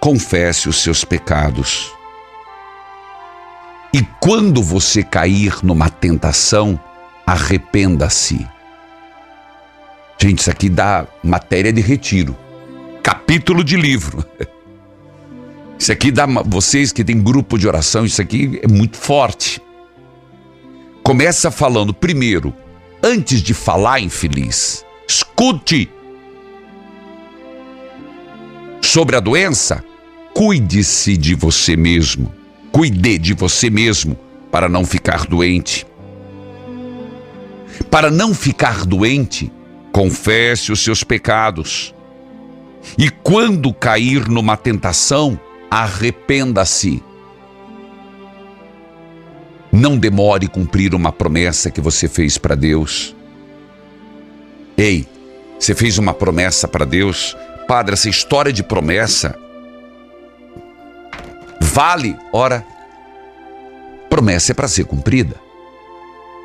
confesse 0.00 0.68
os 0.68 0.82
seus 0.82 1.04
pecados. 1.04 1.92
E 3.92 4.02
quando 4.20 4.62
você 4.62 5.02
cair 5.02 5.58
numa 5.62 5.90
tentação, 5.90 6.80
arrependa-se. 7.26 8.48
Gente, 10.18 10.40
isso 10.40 10.50
aqui 10.50 10.68
dá 10.68 11.06
matéria 11.22 11.72
de 11.72 11.80
retiro. 11.80 12.36
Capítulo 13.02 13.62
de 13.62 13.76
livro. 13.76 14.24
Isso 15.78 15.92
aqui 15.92 16.10
dá 16.10 16.24
vocês 16.26 16.90
que 16.90 17.04
têm 17.04 17.22
grupo 17.22 17.58
de 17.58 17.68
oração, 17.68 18.06
isso 18.06 18.22
aqui 18.22 18.58
é 18.62 18.66
muito 18.66 18.96
forte. 18.96 19.60
Começa 21.02 21.50
falando 21.50 21.92
primeiro, 21.92 22.54
antes 23.02 23.42
de 23.42 23.52
falar 23.52 24.00
infeliz, 24.00 24.86
escute 25.06 25.90
sobre 28.80 29.16
a 29.16 29.20
doença, 29.20 29.84
cuide-se 30.32 31.14
de 31.16 31.34
você 31.34 31.76
mesmo. 31.76 32.32
Cuide 32.72 33.18
de 33.18 33.34
você 33.34 33.68
mesmo 33.68 34.18
para 34.50 34.68
não 34.68 34.84
ficar 34.84 35.26
doente. 35.26 35.86
Para 37.90 38.10
não 38.10 38.34
ficar 38.34 38.86
doente, 38.86 39.52
confesse 39.96 40.70
os 40.70 40.84
seus 40.84 41.02
pecados. 41.02 41.94
E 42.98 43.08
quando 43.08 43.72
cair 43.72 44.28
numa 44.28 44.54
tentação, 44.54 45.40
arrependa-se. 45.70 47.02
Não 49.72 49.96
demore 49.96 50.48
cumprir 50.48 50.94
uma 50.94 51.10
promessa 51.10 51.70
que 51.70 51.80
você 51.80 52.08
fez 52.08 52.36
para 52.36 52.54
Deus. 52.54 53.16
Ei, 54.76 55.06
você 55.58 55.74
fez 55.74 55.96
uma 55.96 56.12
promessa 56.12 56.68
para 56.68 56.84
Deus? 56.84 57.34
Padre, 57.66 57.94
essa 57.94 58.10
história 58.10 58.52
de 58.52 58.62
promessa 58.62 59.34
vale, 61.58 62.14
ora, 62.34 62.62
promessa 64.10 64.52
é 64.52 64.54
para 64.54 64.68
ser 64.68 64.84
cumprida. 64.84 65.36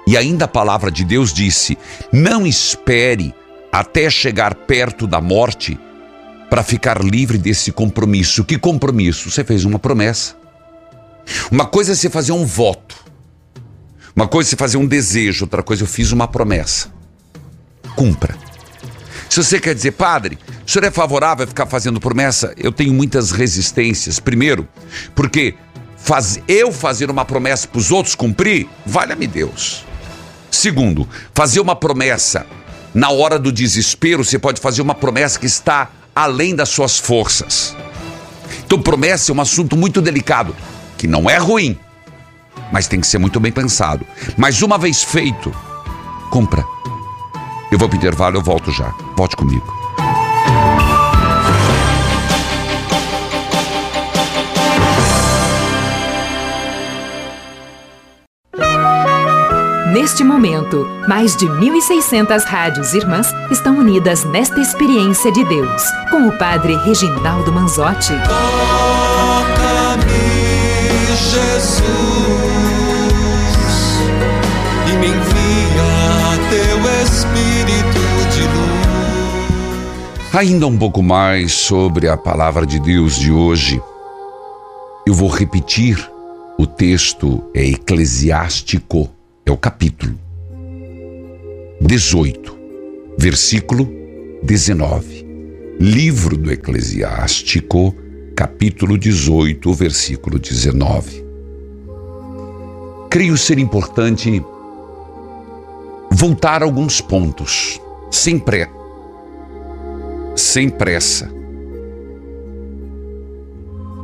E 0.08 0.16
ainda 0.16 0.46
a 0.46 0.48
palavra 0.48 0.90
de 0.90 1.04
Deus 1.04 1.34
disse: 1.34 1.78
não 2.14 2.48
espere 2.48 3.36
até 3.72 4.10
chegar 4.10 4.54
perto 4.54 5.08
da 5.08 5.22
morte 5.22 5.80
para 6.50 6.64
ficar 6.64 7.02
livre 7.02 7.38
desse 7.38 7.72
compromisso. 7.72 8.44
Que 8.44 8.58
compromisso? 8.58 9.30
Você 9.30 9.44
fez 9.44 9.64
uma 9.64 9.80
promessa. 9.80 10.36
Uma 11.50 11.66
coisa 11.66 11.94
é 11.94 11.96
você 11.96 12.10
fazer 12.10 12.34
um 12.34 12.46
voto. 12.46 12.96
Uma 14.14 14.28
coisa 14.28 14.50
é 14.50 14.52
você 14.52 14.56
fazer 14.58 14.78
um 14.78 14.86
desejo, 14.86 15.46
outra 15.46 15.64
coisa 15.64 15.84
eu 15.84 15.88
fiz 15.88 16.12
uma 16.12 16.28
promessa. 16.28 16.90
Cumpra. 17.96 18.36
Se 19.30 19.42
você 19.42 19.62
quer 19.62 19.74
dizer, 19.74 19.92
padre, 19.92 20.38
o 20.68 20.70
senhor 20.70 20.86
é 20.86 20.92
favorável 20.92 21.46
a 21.46 21.48
ficar 21.48 21.66
fazendo 21.66 22.02
promessa? 22.02 22.54
Eu 22.58 22.74
tenho 22.74 22.94
muitas 22.94 23.32
resistências. 23.32 24.20
Primeiro, 24.20 24.68
porque 25.16 25.56
faz, 25.96 26.42
eu 26.50 26.74
fazer 26.74 27.10
uma 27.10 27.24
promessa 27.24 27.66
para 27.66 27.80
os 27.80 27.92
outros 27.92 28.14
cumprir, 28.14 28.68
valha-me 28.86 29.26
Deus. 29.26 29.86
Segundo, 30.50 31.08
fazer 31.34 31.62
uma 31.62 31.78
promessa 31.78 32.46
na 32.94 33.10
hora 33.10 33.40
do 33.40 33.52
desespero, 33.52 34.24
você 34.24 34.38
pode 34.38 34.60
fazer 34.60 34.82
uma 34.82 34.96
promessa 34.96 35.40
que 35.40 35.46
está 35.46 35.90
além 36.16 36.56
das 36.56 36.70
suas 36.70 36.98
forças. 36.98 37.76
Então, 38.66 38.82
promessa 38.82 39.32
é 39.32 39.36
um 39.36 39.42
assunto 39.42 39.76
muito 39.78 40.02
delicado, 40.02 40.56
que 40.98 41.08
não 41.08 41.30
é 41.30 41.38
ruim, 41.38 41.78
mas 42.72 42.88
tem 42.88 43.00
que 43.00 43.08
ser 43.08 43.18
muito 43.18 43.40
bem 43.40 43.52
pensado. 43.52 44.06
Mas 44.38 44.62
uma 44.62 44.78
vez 44.78 45.04
feito, 45.04 45.54
cumpra. 46.30 46.64
Eu 47.72 47.78
vou 47.78 47.88
pro 47.88 47.98
intervalo, 47.98 48.38
eu 48.38 48.42
volto 48.42 48.72
já. 48.72 48.94
Volte 49.16 49.36
comigo. 49.36 49.81
Neste 59.92 60.24
momento, 60.24 60.88
mais 61.06 61.36
de 61.36 61.46
1.600 61.48 62.46
rádios 62.46 62.94
irmãs 62.94 63.28
estão 63.52 63.78
unidas 63.78 64.24
nesta 64.24 64.62
experiência 64.62 65.30
de 65.34 65.44
Deus, 65.44 65.84
com 66.10 66.30
o 66.30 66.38
Padre 66.38 66.78
Reginaldo 66.78 67.52
Manzotti. 67.52 68.14
Toca-me, 68.24 70.08
Jesus, 71.14 71.84
e 74.88 74.92
me 74.96 75.08
envia 75.08 76.40
teu 76.50 76.78
Espírito 77.04 78.00
de 78.32 78.44
luz. 78.44 80.34
Ainda 80.34 80.68
um 80.68 80.78
pouco 80.78 81.04
mais 81.04 81.52
sobre 81.52 82.08
a 82.08 82.16
palavra 82.16 82.66
de 82.66 82.80
Deus 82.80 83.18
de 83.18 83.30
hoje. 83.30 83.84
Eu 85.06 85.14
vou 85.14 85.28
repetir. 85.28 86.10
O 86.58 86.66
texto 86.66 87.44
é 87.54 87.66
eclesiástico, 87.66 89.10
é 89.46 89.52
o 89.52 89.58
capítulo 89.58 90.18
18, 91.82 92.58
versículo 93.18 93.88
19. 94.44 95.26
Livro 95.80 96.38
do 96.38 96.52
Eclesiástico, 96.52 97.96
capítulo 98.36 98.98
18, 98.98 99.74
versículo 99.74 100.38
19. 100.38 101.26
Creio 103.10 103.36
ser 103.38 103.58
importante 103.58 104.44
voltar 106.12 106.62
a 106.62 106.66
alguns 106.66 107.02
pontos, 107.02 107.82
sem, 108.12 108.38
pré, 108.38 108.70
sem 110.36 110.70
pressa. 110.70 111.32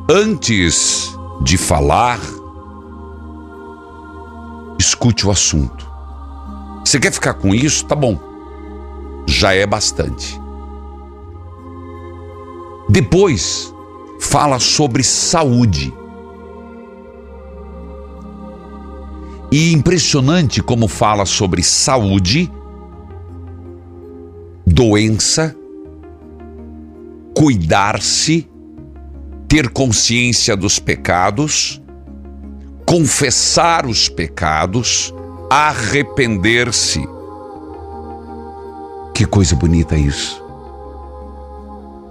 Antes 0.10 1.12
de 1.42 1.58
falar, 1.58 2.20
escute 4.80 5.26
o 5.28 5.32
assunto. 5.32 5.88
Você 6.84 7.00
quer 7.00 7.12
ficar 7.12 7.34
com 7.34 7.54
isso? 7.54 7.86
Tá 7.86 7.96
bom. 7.96 8.18
Já 9.28 9.54
é 9.54 9.66
bastante. 9.66 10.40
Depois, 12.90 13.74
fala 14.20 14.60
sobre 14.60 15.04
saúde. 15.04 15.94
E 19.52 19.74
impressionante 19.74 20.62
como 20.62 20.88
fala 20.88 21.26
sobre 21.26 21.64
saúde, 21.64 22.52
doença, 24.66 25.56
cuidar-se, 27.34 28.50
ter 29.48 29.70
consciência 29.70 30.56
dos 30.56 30.80
pecados, 30.80 31.82
confessar 32.88 33.86
os 33.86 34.08
pecados, 34.08 35.14
arrepender-se. 35.50 37.06
Que 39.14 39.26
coisa 39.26 39.58
bonita 39.58 39.98
isso. 39.98 40.42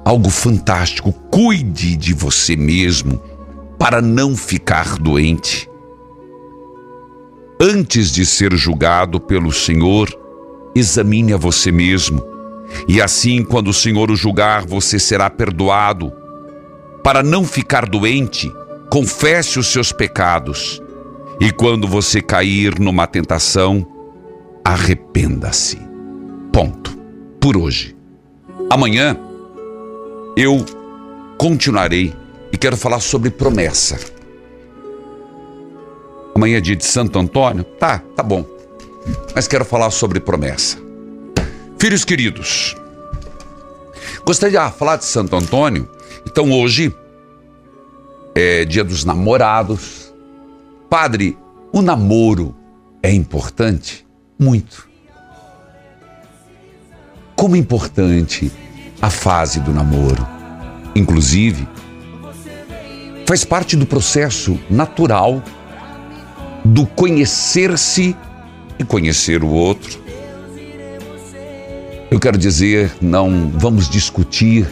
Algo 0.05 0.29
fantástico. 0.29 1.15
Cuide 1.31 1.97
de 1.97 2.13
você 2.13 2.55
mesmo 2.57 3.19
para 3.79 4.03
não 4.03 4.37
ficar 4.37 4.99
doente. 4.99 5.67
Antes 7.59 8.13
de 8.13 8.27
ser 8.27 8.55
julgado 8.55 9.19
pelo 9.19 9.51
Senhor, 9.51 10.11
examine 10.75 11.33
a 11.33 11.39
você 11.39 11.73
mesmo. 11.73 12.23
E 12.87 13.01
assim, 13.01 13.43
quando 13.43 13.69
o 13.69 13.75
Senhor 13.75 14.11
o 14.11 14.17
julgar, 14.17 14.67
você 14.67 14.99
será 14.99 15.31
perdoado. 15.31 16.13
Para 17.03 17.23
não 17.23 17.45
ficar 17.45 17.89
doente, 17.89 18.53
confesse 18.91 19.59
os 19.59 19.67
seus 19.69 19.93
pecados 19.93 20.83
E 21.39 21.53
quando 21.53 21.87
você 21.87 22.23
cair 22.23 22.79
numa 22.79 23.07
tentação, 23.07 23.87
arrependa-se. 24.65 25.79
Ponto. 26.51 26.97
Por 27.39 27.57
hoje. 27.59 27.95
Amanhã 28.71 29.19
eu 30.37 30.65
continuarei 31.37 32.15
e 32.51 32.57
quero 32.57 32.77
falar 32.77 33.01
sobre 33.01 33.31
promessa. 33.31 33.99
Amanhã 36.35 36.57
é 36.57 36.61
dia 36.61 36.77
de 36.77 36.85
Santo 36.85 37.19
Antônio? 37.19 37.65
Tá, 37.65 37.99
tá 38.15 38.23
bom. 38.23 38.45
Mas 39.35 39.47
quero 39.47 39.65
falar 39.65 39.91
sobre 39.91 40.19
promessa. 40.19 40.79
Filhos 41.79 42.05
queridos, 42.05 42.75
gostaria 44.25 44.67
de 44.67 44.79
falar 44.79 44.97
de 44.97 45.05
Santo 45.05 45.37
Antônio. 45.37 45.89
Então 46.27 46.51
hoje 46.51 46.95
é 48.39 48.67
dia 48.67 48.85
dos 48.85 49.03
namorados. 49.03 50.13
Padre, 50.91 51.39
o 51.73 51.81
namoro 51.81 52.55
é 53.03 53.11
importante? 53.11 54.07
Muito. 54.39 54.87
Como 57.35 57.57
é 57.57 57.59
importante 57.59 58.53
a 59.01 59.09
fase 59.09 59.59
do 59.61 59.73
namoro. 59.73 60.27
Inclusive, 60.95 61.67
faz 63.25 63.43
parte 63.43 63.75
do 63.75 63.87
processo 63.87 64.61
natural 64.69 65.43
do 66.63 66.87
conhecer-se 66.87 68.15
e 68.79 68.85
conhecer 68.85 69.43
o 69.43 69.49
outro. 69.49 69.99
Eu 72.11 72.21
quero 72.21 72.37
dizer, 72.37 72.93
não 73.01 73.51
vamos 73.55 73.89
discutir 73.89 74.69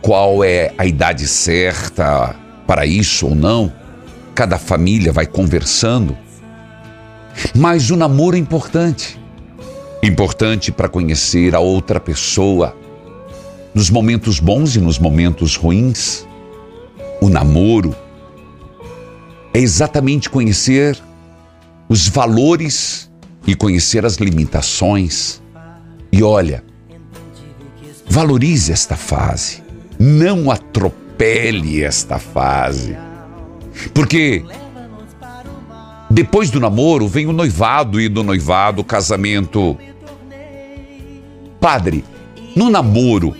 qual 0.00 0.42
é 0.42 0.72
a 0.78 0.86
idade 0.86 1.28
certa 1.28 2.41
para 2.72 2.86
isso 2.86 3.26
ou 3.26 3.34
não. 3.34 3.70
Cada 4.34 4.58
família 4.58 5.12
vai 5.12 5.26
conversando. 5.26 6.16
Mas 7.54 7.90
o 7.90 7.96
namoro 7.96 8.34
é 8.34 8.38
importante. 8.38 9.20
Importante 10.02 10.72
para 10.72 10.88
conhecer 10.88 11.54
a 11.54 11.60
outra 11.60 12.00
pessoa 12.00 12.74
nos 13.74 13.90
momentos 13.90 14.40
bons 14.40 14.74
e 14.74 14.80
nos 14.80 14.98
momentos 14.98 15.54
ruins. 15.54 16.26
O 17.20 17.28
namoro 17.28 17.94
é 19.52 19.58
exatamente 19.58 20.30
conhecer 20.30 20.98
os 21.90 22.08
valores 22.08 23.10
e 23.46 23.54
conhecer 23.54 24.06
as 24.06 24.14
limitações. 24.14 25.42
E 26.10 26.22
olha, 26.22 26.64
valorize 28.08 28.72
esta 28.72 28.96
fase, 28.96 29.62
não 29.98 30.50
atropele 30.50 31.01
esta 31.24 32.18
fase. 32.18 32.96
Porque 33.94 34.44
depois 36.10 36.50
do 36.50 36.60
namoro 36.60 37.08
vem 37.08 37.26
o 37.26 37.32
noivado 37.32 38.00
e 38.00 38.08
do 38.08 38.22
noivado 38.22 38.82
o 38.82 38.84
casamento. 38.84 39.78
Padre, 41.60 42.04
no 42.56 42.68
namoro, 42.68 43.34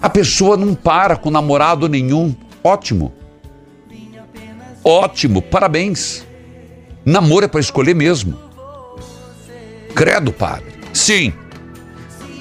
a 0.00 0.08
pessoa 0.08 0.56
não 0.56 0.74
para 0.74 1.16
com 1.16 1.30
namorado 1.30 1.88
nenhum. 1.88 2.34
Ótimo. 2.62 3.12
Ótimo, 4.84 5.42
parabéns. 5.42 6.24
Namoro 7.04 7.46
é 7.46 7.48
para 7.48 7.60
escolher 7.60 7.94
mesmo. 7.94 8.38
Credo, 9.94 10.32
padre. 10.32 10.74
Sim. 10.92 11.32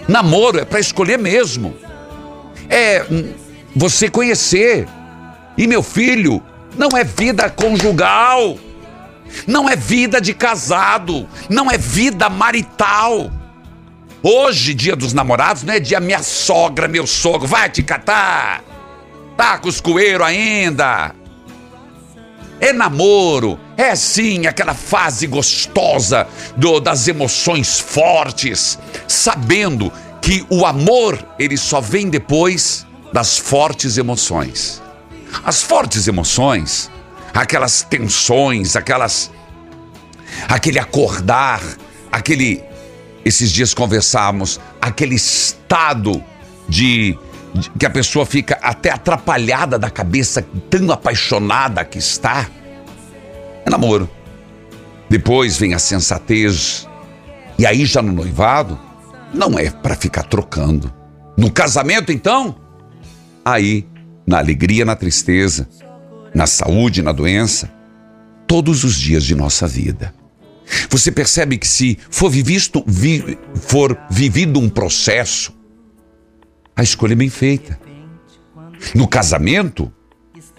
Namoro 0.08 0.60
é 0.60 0.66
para 0.66 0.80
escolher 0.80 1.18
mesmo. 1.18 1.74
É 2.70 3.04
hum, 3.10 3.34
você 3.78 4.10
conhecer. 4.10 4.88
E 5.58 5.68
meu 5.68 5.84
filho, 5.84 6.42
não 6.76 6.90
é 6.98 7.04
vida 7.04 7.50
conjugal. 7.50 8.58
Não 9.46 9.70
é 9.70 9.76
vida 9.76 10.20
de 10.20 10.34
casado. 10.34 11.28
Não 11.50 11.70
é 11.70 11.78
vida 11.78 12.30
marital. 12.30 13.32
Hoje, 14.24 14.74
dia 14.74 14.96
dos 14.96 15.14
namorados, 15.14 15.64
não 15.64 15.74
é 15.74 15.80
dia 15.80 16.00
minha 16.00 16.24
sogra, 16.24 16.88
meu 16.88 17.06
sogro, 17.06 17.48
vai 17.48 17.70
te 17.70 17.84
catar. 17.84 18.64
Tá 19.38 19.60
com 19.60 19.70
os 19.70 19.80
coelhos 19.80 20.26
ainda. 20.26 21.14
É 22.60 22.74
namoro, 22.74 23.60
é 23.78 23.96
sim 23.96 24.48
aquela 24.48 24.74
fase 24.74 25.28
gostosa 25.28 26.28
do, 26.56 26.80
das 26.80 27.08
emoções 27.08 27.80
fortes, 27.80 28.80
sabendo 29.08 29.94
que 30.20 30.44
o 30.50 30.66
amor 30.66 31.24
ele 31.38 31.56
só 31.56 31.80
vem 31.80 32.10
depois 32.10 32.87
das 33.18 33.36
fortes 33.40 33.98
emoções. 33.98 34.80
As 35.44 35.64
fortes 35.64 36.08
emoções, 36.08 36.92
aquelas 37.34 37.82
tensões, 37.82 38.76
aquelas 38.76 39.32
aquele 40.48 40.78
acordar, 40.78 41.60
aquele 42.12 42.64
esses 43.26 43.52
dias 43.52 43.74
conversávamos, 43.74 44.60
aquele 44.80 45.16
estado 45.16 46.24
de, 46.70 47.18
de, 47.56 47.72
que 47.72 47.88
a 47.88 47.90
pessoa 47.90 48.24
fica 48.24 48.60
até 48.62 48.92
atrapalhada 48.92 49.80
da 49.80 49.90
cabeça, 49.90 50.46
tão 50.70 50.92
apaixonada 50.92 51.84
que 51.84 51.98
está. 51.98 52.48
É 53.66 53.70
namoro. 53.72 54.08
Depois 55.10 55.58
vem 55.58 55.74
a 55.74 55.80
sensatez. 55.80 56.88
E 57.58 57.66
aí 57.66 57.84
já 57.84 58.00
no 58.00 58.14
noivado, 58.14 58.80
não 59.34 59.58
é 59.58 59.72
para 59.72 59.96
ficar 59.96 60.22
trocando. 60.22 60.94
No 61.36 61.52
casamento, 61.52 62.12
então, 62.12 62.67
aí, 63.54 63.86
na 64.26 64.38
alegria, 64.38 64.84
na 64.84 64.96
tristeza, 64.96 65.68
na 66.34 66.46
saúde, 66.46 67.02
na 67.02 67.12
doença, 67.12 67.72
todos 68.46 68.84
os 68.84 68.96
dias 68.96 69.24
de 69.24 69.36
nossa 69.36 69.68
vida. 69.68 70.14
Você 70.90 71.12
percebe 71.12 71.58
que 71.58 71.68
se 71.68 71.98
for 72.10 72.30
vivido, 72.30 72.84
vi, 72.86 73.38
for 73.56 73.98
vivido 74.10 74.60
um 74.60 74.70
processo, 74.70 75.54
a 76.76 76.84
escolha 76.84 77.14
é 77.14 77.16
bem 77.16 77.30
feita. 77.30 77.80
No 78.94 79.08
casamento, 79.08 79.92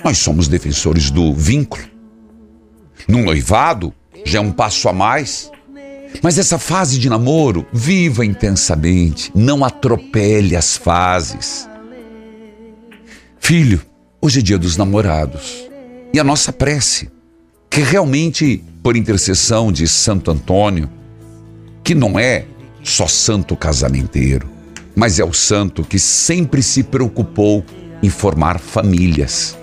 nós 0.04 0.18
somos 0.18 0.48
defensores 0.48 1.10
do 1.10 1.34
vínculo. 1.34 1.84
No 3.06 3.22
noivado, 3.22 3.92
já 4.24 4.38
é 4.38 4.42
um 4.42 4.50
passo 4.50 4.88
a 4.88 4.92
mais. 4.92 5.50
Mas 6.22 6.38
essa 6.38 6.58
fase 6.58 6.98
de 6.98 7.08
namoro, 7.08 7.66
viva 7.72 8.24
intensamente, 8.24 9.30
não 9.34 9.64
atropele 9.64 10.56
as 10.56 10.76
fases. 10.76 11.68
Filho, 13.40 13.80
hoje 14.20 14.40
é 14.40 14.42
dia 14.42 14.58
dos 14.58 14.76
namorados. 14.76 15.68
E 16.12 16.20
a 16.20 16.24
nossa 16.24 16.52
prece, 16.52 17.10
que 17.70 17.80
realmente 17.80 18.62
por 18.82 18.96
intercessão 18.96 19.72
de 19.72 19.88
Santo 19.88 20.30
Antônio, 20.30 20.88
que 21.82 21.94
não 21.94 22.18
é 22.18 22.44
só 22.82 23.06
santo 23.06 23.56
casamenteiro, 23.56 24.48
mas 24.94 25.18
é 25.18 25.24
o 25.24 25.32
santo 25.32 25.82
que 25.82 25.98
sempre 25.98 26.62
se 26.62 26.82
preocupou 26.82 27.64
em 28.02 28.10
formar 28.10 28.58
famílias. 28.58 29.56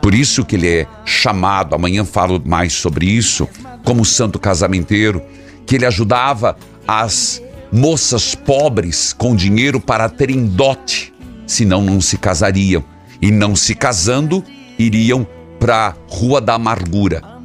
Por 0.00 0.14
isso 0.14 0.44
que 0.44 0.56
ele 0.56 0.68
é 0.68 0.86
chamado, 1.04 1.74
amanhã 1.74 2.04
falo 2.04 2.40
mais 2.44 2.72
sobre 2.72 3.06
isso, 3.06 3.48
como 3.84 4.04
santo 4.04 4.38
casamenteiro, 4.38 5.22
que 5.66 5.74
ele 5.74 5.86
ajudava 5.86 6.56
as 6.86 7.42
moças 7.72 8.34
pobres 8.34 9.12
com 9.12 9.34
dinheiro 9.34 9.80
para 9.80 10.08
terem 10.08 10.46
dote, 10.46 11.12
senão 11.46 11.82
não 11.82 12.00
se 12.00 12.16
casariam. 12.16 12.84
E 13.20 13.30
não 13.30 13.56
se 13.56 13.74
casando, 13.74 14.44
iriam 14.78 15.26
para 15.58 15.88
a 15.88 15.94
Rua 16.08 16.40
da 16.40 16.54
Amargura 16.54 17.38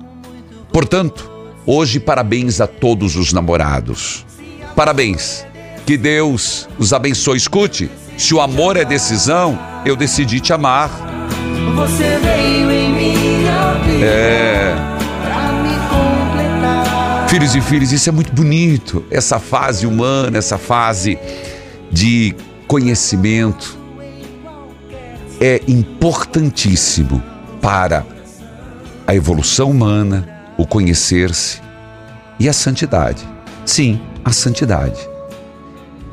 Portanto, 0.74 1.30
hoje 1.68 2.00
parabéns 2.00 2.60
a 2.60 2.66
todos 2.66 3.16
os 3.16 3.32
namorados. 3.32 4.26
Parabéns. 4.76 5.46
Que 5.86 5.96
Deus 5.96 6.68
os 6.80 6.92
abençoe. 6.94 7.38
Escute, 7.38 7.92
se 8.18 8.34
o 8.34 8.42
amor 8.42 8.76
é 8.76 8.84
decisão, 8.84 9.60
eu 9.86 9.96
decidi 9.96 10.40
te 10.40 10.52
amar. 10.52 10.90
Você 11.76 12.18
veio 12.24 12.72
em 12.72 12.92
minha 12.92 13.74
vida. 13.86 14.04
É. 14.04 14.76
Filhos 17.28 17.54
e 17.54 17.62
filhas, 17.62 17.92
isso 17.92 18.10
é 18.10 18.12
muito 18.12 18.34
bonito. 18.34 19.06
Essa 19.12 19.38
fase 19.38 19.86
humana, 19.86 20.40
essa 20.40 20.58
fase 20.58 21.20
de 21.92 22.34
conhecimento 22.66 23.78
é 25.46 25.60
importantíssimo 25.68 27.22
para 27.62 28.06
a 29.06 29.14
evolução 29.14 29.70
humana, 29.70 30.26
o 30.58 30.66
conhecer-se 30.66 31.62
e 32.40 32.48
a 32.48 32.54
santidade. 32.54 33.28
Sim, 33.66 34.02
a 34.24 34.32
santidade. 34.32 34.98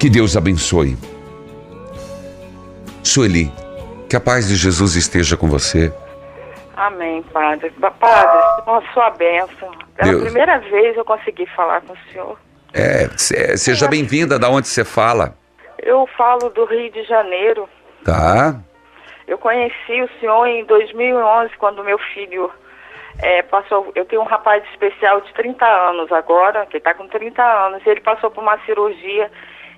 Que 0.01 0.11
Deus 0.11 0.37
abençoe. 0.37 0.99
Sueli, 3.05 3.53
que 4.09 4.17
a 4.17 4.21
paz 4.21 4.49
de 4.49 4.57
Jesus 4.57 4.97
esteja 4.97 5.37
com 5.37 5.49
você. 5.49 5.93
Amém, 6.77 7.23
Padre. 7.33 7.71
Padre, 8.01 8.65
com 8.65 8.75
a 8.75 8.83
sua 8.93 9.11
bênção. 9.11 9.71
Pela 9.95 10.11
Deus. 10.11 10.25
primeira 10.25 10.59
vez 10.59 10.97
eu 10.97 11.05
consegui 11.05 11.47
falar 11.55 11.83
com 11.83 11.93
o 11.93 11.97
senhor. 12.13 12.37
É, 12.75 13.09
seja 13.57 13.87
bem-vinda 13.87 14.41
da 14.41 14.49
onde 14.49 14.67
você 14.67 14.85
fala. 14.85 15.37
Eu 15.79 16.09
falo 16.19 16.49
do 16.51 16.65
Rio 16.65 16.91
de 16.91 17.05
Janeiro. 17.05 17.69
Tá. 18.05 18.61
Eu 19.31 19.39
conheci 19.39 20.03
o 20.03 20.11
senhor 20.19 20.45
em 20.45 20.65
2011, 20.65 21.57
quando 21.57 21.85
meu 21.85 21.99
filho 22.13 22.51
é, 23.23 23.43
passou, 23.43 23.93
eu 23.95 24.05
tenho 24.05 24.23
um 24.23 24.25
rapaz 24.25 24.65
especial 24.73 25.21
de 25.21 25.33
30 25.35 25.65
anos 25.65 26.11
agora, 26.11 26.67
que 26.67 26.79
está 26.79 26.93
com 26.95 27.07
30 27.07 27.41
anos, 27.41 27.81
ele 27.87 28.01
passou 28.01 28.29
por 28.33 28.43
uma 28.43 28.59
cirurgia 28.67 29.31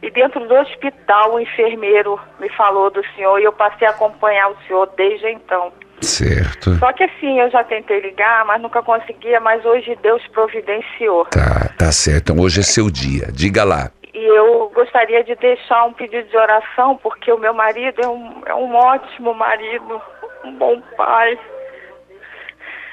e 0.03 0.11
dentro 0.11 0.49
do 0.49 0.55
hospital 0.55 1.35
o 1.35 1.39
enfermeiro 1.39 2.19
me 2.41 2.49
falou 2.49 2.91
do 2.91 3.05
senhor 3.15 3.39
e 3.41 3.45
eu 3.45 3.53
passei 3.53 3.87
a 3.87 3.91
acompanhar 3.91 4.49
o 4.49 4.57
senhor 4.67 4.91
desde 4.97 5.29
então. 5.29 5.71
Certo. 6.01 6.75
Só 6.79 6.91
que 6.95 7.05
assim, 7.05 7.39
eu 7.39 7.51
já 7.51 7.63
tentei 7.63 8.01
ligar, 8.01 8.47
mas 8.47 8.61
nunca 8.61 8.83
conseguia, 8.83 9.39
mas 9.39 9.63
hoje 9.67 9.97
Deus 10.03 10.27
providenciou. 10.29 11.27
Tá, 11.27 11.69
tá 11.79 11.93
certo. 11.93 12.33
Então 12.33 12.43
hoje 12.43 12.61
é 12.61 12.63
seu 12.63 12.91
dia. 12.91 13.27
Diga 13.31 13.65
lá. 13.65 13.91
E 14.15 14.23
eu 14.23 14.71
gostaria 14.75 15.25
de 15.25 15.35
deixar 15.37 15.85
um 15.85 15.93
pedido 15.93 16.29
de 16.29 16.37
oração, 16.37 16.97
porque 16.99 17.33
o 17.33 17.39
meu 17.39 17.55
marido 17.55 18.01
é 18.03 18.09
um, 18.09 18.43
é 18.45 18.55
um 18.55 18.75
ótimo 18.75 19.33
marido, 19.33 20.03
um 20.45 20.53
bom 20.55 20.81
pai. 20.97 21.39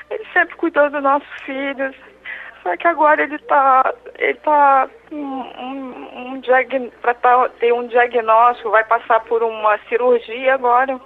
Ele 0.09 0.26
sempre 0.32 0.55
cuidou 0.55 0.89
dos 0.89 1.03
nossos 1.03 1.41
filhos. 1.43 1.95
Só 2.63 2.76
que 2.78 2.88
agora 2.88 3.24
ele 3.24 3.38
tá. 3.39 3.93
Ele 4.17 4.34
tá 4.36 4.89
um, 5.11 5.17
um, 5.17 6.36
um 6.36 6.41
pra 7.01 7.13
tá, 7.13 7.49
ter 7.59 7.74
um 7.74 7.88
diagnóstico, 7.88 8.72
vai 8.72 8.84
passar 8.86 9.20
por 9.22 9.43
uma 9.43 9.78
cirurgia 9.89 10.53
agora. 10.53 10.99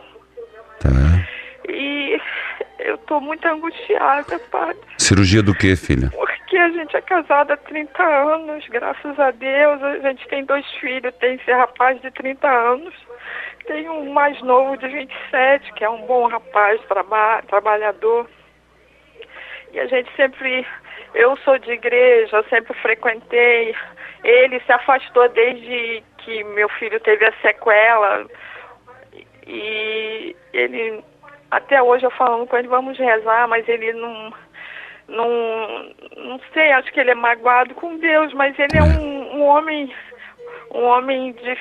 Tá. 0.80 0.90
E 1.68 2.20
eu 2.80 2.98
tô 3.00 3.20
muito 3.20 3.46
angustiada, 3.48 4.40
padre. 4.52 4.80
Cirurgia 4.98 5.44
do 5.44 5.54
que, 5.54 5.76
filha? 5.76 6.10
Porque 6.10 6.58
a 6.58 6.70
gente 6.70 6.96
é 6.96 7.02
casada 7.02 7.54
há 7.54 7.58
30 7.58 8.04
anos, 8.04 8.68
graças 8.68 9.20
a 9.20 9.32
Deus. 9.32 9.82
A 9.84 10.00
gente 10.00 10.28
tem 10.28 10.46
dois 10.46 10.66
filhos, 10.80 11.14
tem 11.16 11.36
esse 11.36 11.52
rapaz 11.52 12.02
de 12.02 12.12
30 12.12 12.48
anos. 12.48 12.94
Tem 13.66 13.90
um 13.90 14.12
mais 14.12 14.42
novo 14.42 14.78
de 14.78 14.88
27, 14.88 15.74
que 15.74 15.84
é 15.84 15.90
um 15.90 16.06
bom 16.06 16.28
rapaz, 16.28 16.82
traba 16.88 17.42
trabalhador. 17.48 18.30
E 19.72 19.80
a 19.80 19.86
gente 19.88 20.14
sempre. 20.16 20.66
Eu 21.16 21.38
sou 21.38 21.58
de 21.60 21.72
igreja, 21.72 22.44
sempre 22.50 22.74
frequentei. 22.76 23.76
Ele 24.24 24.60
se 24.62 24.72
afastou 24.72 25.30
desde 25.30 26.04
que 26.20 26.44
meu 26.44 26.70
filho 26.70 27.00
teve 27.00 27.26
a 27.26 27.34
sequela. 27.42 28.26
E 29.48 30.36
ele. 30.54 31.04
Até 31.54 31.82
hoje 31.82 32.04
eu 32.06 32.12
falando 32.12 32.48
com 32.48 32.58
ele, 32.58 32.68
vamos 32.68 32.98
rezar, 32.98 33.48
mas 33.48 33.68
ele 33.68 33.94
não. 33.94 34.34
Não, 35.06 35.28
não 36.16 36.40
sei, 36.54 36.72
acho 36.72 36.92
que 36.92 37.00
ele 37.00 37.12
é 37.12 37.16
magoado 37.16 37.76
com 37.76 37.98
Deus, 37.98 38.34
mas 38.34 38.58
ele 38.58 38.78
é 38.78 38.82
um, 38.82 39.38
um 39.38 39.44
homem. 39.44 39.94
Um 40.74 40.84
homem 40.86 41.34
de, 41.34 41.58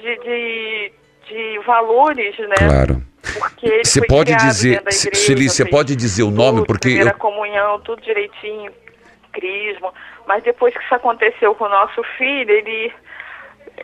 de, 0.00 0.16
de, 0.24 0.92
de 1.28 1.58
valores, 1.64 2.36
né? 2.38 2.56
Claro. 2.58 3.02
Porque 3.38 3.66
ele 3.66 3.84
Você 3.84 4.04
pode 4.06 4.34
dizer, 4.34 4.82
Sueli, 4.90 5.48
você 5.48 5.64
pode 5.64 5.94
dizer 5.94 6.22
o 6.24 6.30
nome, 6.30 6.58
tudo, 6.58 6.66
porque 6.66 6.88
primeira 6.88 7.10
eu, 7.10 7.18
comunhão, 7.18 7.80
tudo 7.80 8.02
direitinho, 8.02 8.72
crisma. 9.32 9.92
Mas 10.26 10.42
depois 10.42 10.74
que 10.76 10.82
isso 10.82 10.94
aconteceu 10.94 11.54
com 11.54 11.64
o 11.64 11.68
nosso 11.68 12.02
filho, 12.16 12.50
ele, 12.50 12.92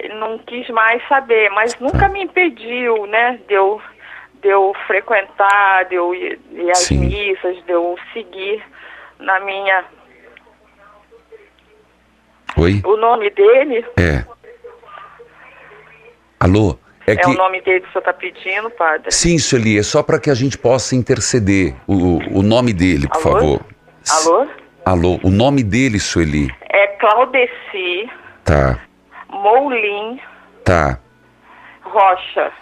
ele 0.00 0.14
não 0.14 0.38
quis 0.38 0.68
mais 0.70 1.06
saber, 1.06 1.50
mas 1.50 1.78
nunca 1.78 2.08
me 2.08 2.22
impediu, 2.22 3.06
né, 3.06 3.38
de 3.46 3.54
eu, 3.54 3.80
de 4.42 4.48
eu 4.48 4.72
frequentar, 4.86 5.84
de 5.84 5.94
eu 5.94 6.14
ir, 6.14 6.38
ir 6.50 6.70
às 6.70 6.78
Sim. 6.78 6.98
missas, 6.98 7.56
de 7.64 7.72
eu 7.72 7.96
seguir 8.12 8.62
na 9.18 9.40
minha... 9.40 9.84
Oi? 12.56 12.82
O 12.84 12.96
nome 12.96 13.30
dele 13.30 13.84
É. 13.96 14.24
Alô? 16.38 16.76
É 17.06 17.12
é, 17.12 17.16
que 17.16 17.26
o 17.26 17.34
nome 17.34 17.60
dele 17.62 17.80
que 17.80 17.88
o 17.88 17.92
senhor 17.92 18.00
está 18.00 18.12
pedindo, 18.12 18.70
padre. 18.70 19.10
Sim, 19.10 19.38
Sueli, 19.38 19.78
é 19.78 19.82
só 19.82 20.02
para 20.02 20.20
que 20.20 20.30
a 20.30 20.34
gente 20.34 20.58
possa 20.58 20.94
interceder 20.94 21.74
o, 21.86 22.18
o 22.38 22.42
nome 22.42 22.72
dele, 22.72 23.08
por 23.08 23.26
Alô? 23.26 23.40
favor. 23.40 23.60
Alô? 24.10 24.48
Alô, 24.84 25.20
o 25.22 25.30
nome 25.30 25.62
dele, 25.62 25.98
Sueli. 25.98 26.48
É 26.68 26.88
Claudeci 26.98 28.10
Tá, 28.44 28.80
Moulin 29.28 30.20
tá. 30.64 30.98
Rocha. 31.82 32.52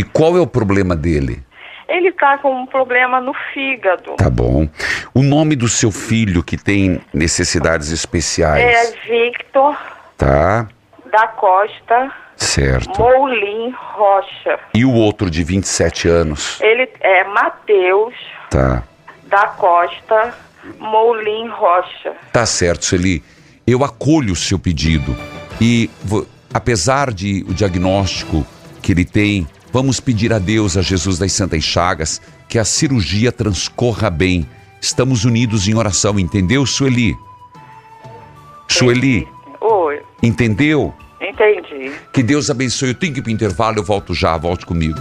E 0.00 0.02
qual 0.02 0.34
é 0.34 0.40
o 0.40 0.46
problema 0.46 0.96
dele? 0.96 1.42
Ele 1.86 2.10
tá 2.10 2.38
com 2.38 2.62
um 2.62 2.64
problema 2.64 3.20
no 3.20 3.34
fígado. 3.52 4.12
Tá 4.16 4.30
bom. 4.30 4.66
O 5.12 5.22
nome 5.22 5.54
do 5.54 5.68
seu 5.68 5.92
filho 5.92 6.42
que 6.42 6.56
tem 6.56 7.02
necessidades 7.12 7.90
É 7.90 7.94
especiais. 7.94 8.94
Victor 9.06 9.76
Tá, 10.16 10.66
da 11.12 11.26
Costa 11.28 12.10
certo. 12.34 12.98
Moulin 12.98 13.74
Rocha. 13.76 14.58
E 14.72 14.86
o 14.86 14.92
outro 14.94 15.28
de 15.28 15.44
27 15.44 16.08
anos? 16.08 16.58
Ele 16.62 16.88
é 17.02 17.24
Matheus 17.24 18.14
Tá. 18.48 18.82
da 19.26 19.48
Costa 19.48 20.32
Moulin 20.78 21.48
Rocha. 21.48 22.14
Tá 22.32 22.46
certo, 22.46 22.86
Sueli. 22.86 23.22
Eu 23.66 23.84
acolho 23.84 24.32
o 24.32 24.36
seu 24.36 24.58
pedido. 24.58 25.14
E 25.60 25.90
apesar 26.54 27.12
de 27.12 27.44
o 27.46 27.52
diagnóstico 27.52 28.46
que 28.80 28.92
ele 28.92 29.04
tem, 29.04 29.46
vamos 29.72 30.00
pedir 30.00 30.32
a 30.32 30.38
Deus, 30.38 30.76
a 30.76 30.82
Jesus 30.82 31.18
das 31.18 31.32
Santas 31.32 31.62
Chagas, 31.64 32.20
que 32.48 32.58
a 32.58 32.64
cirurgia 32.64 33.30
transcorra 33.32 34.10
bem. 34.10 34.46
Estamos 34.80 35.24
unidos 35.24 35.68
em 35.68 35.74
oração, 35.74 36.18
entendeu, 36.18 36.64
Sueli? 36.66 37.14
Sueli, 38.68 39.26
Oi, 39.60 40.00
entendeu? 40.22 40.94
entendi. 41.20 41.92
Que 42.12 42.22
Deus 42.22 42.48
abençoe. 42.50 42.88
Eu 42.88 42.94
tenho 42.94 43.12
que 43.12 43.20
ir 43.20 43.22
para 43.22 43.32
intervalo, 43.32 43.78
eu 43.78 43.84
volto 43.84 44.14
já, 44.14 44.36
volte 44.36 44.64
comigo. 44.64 44.98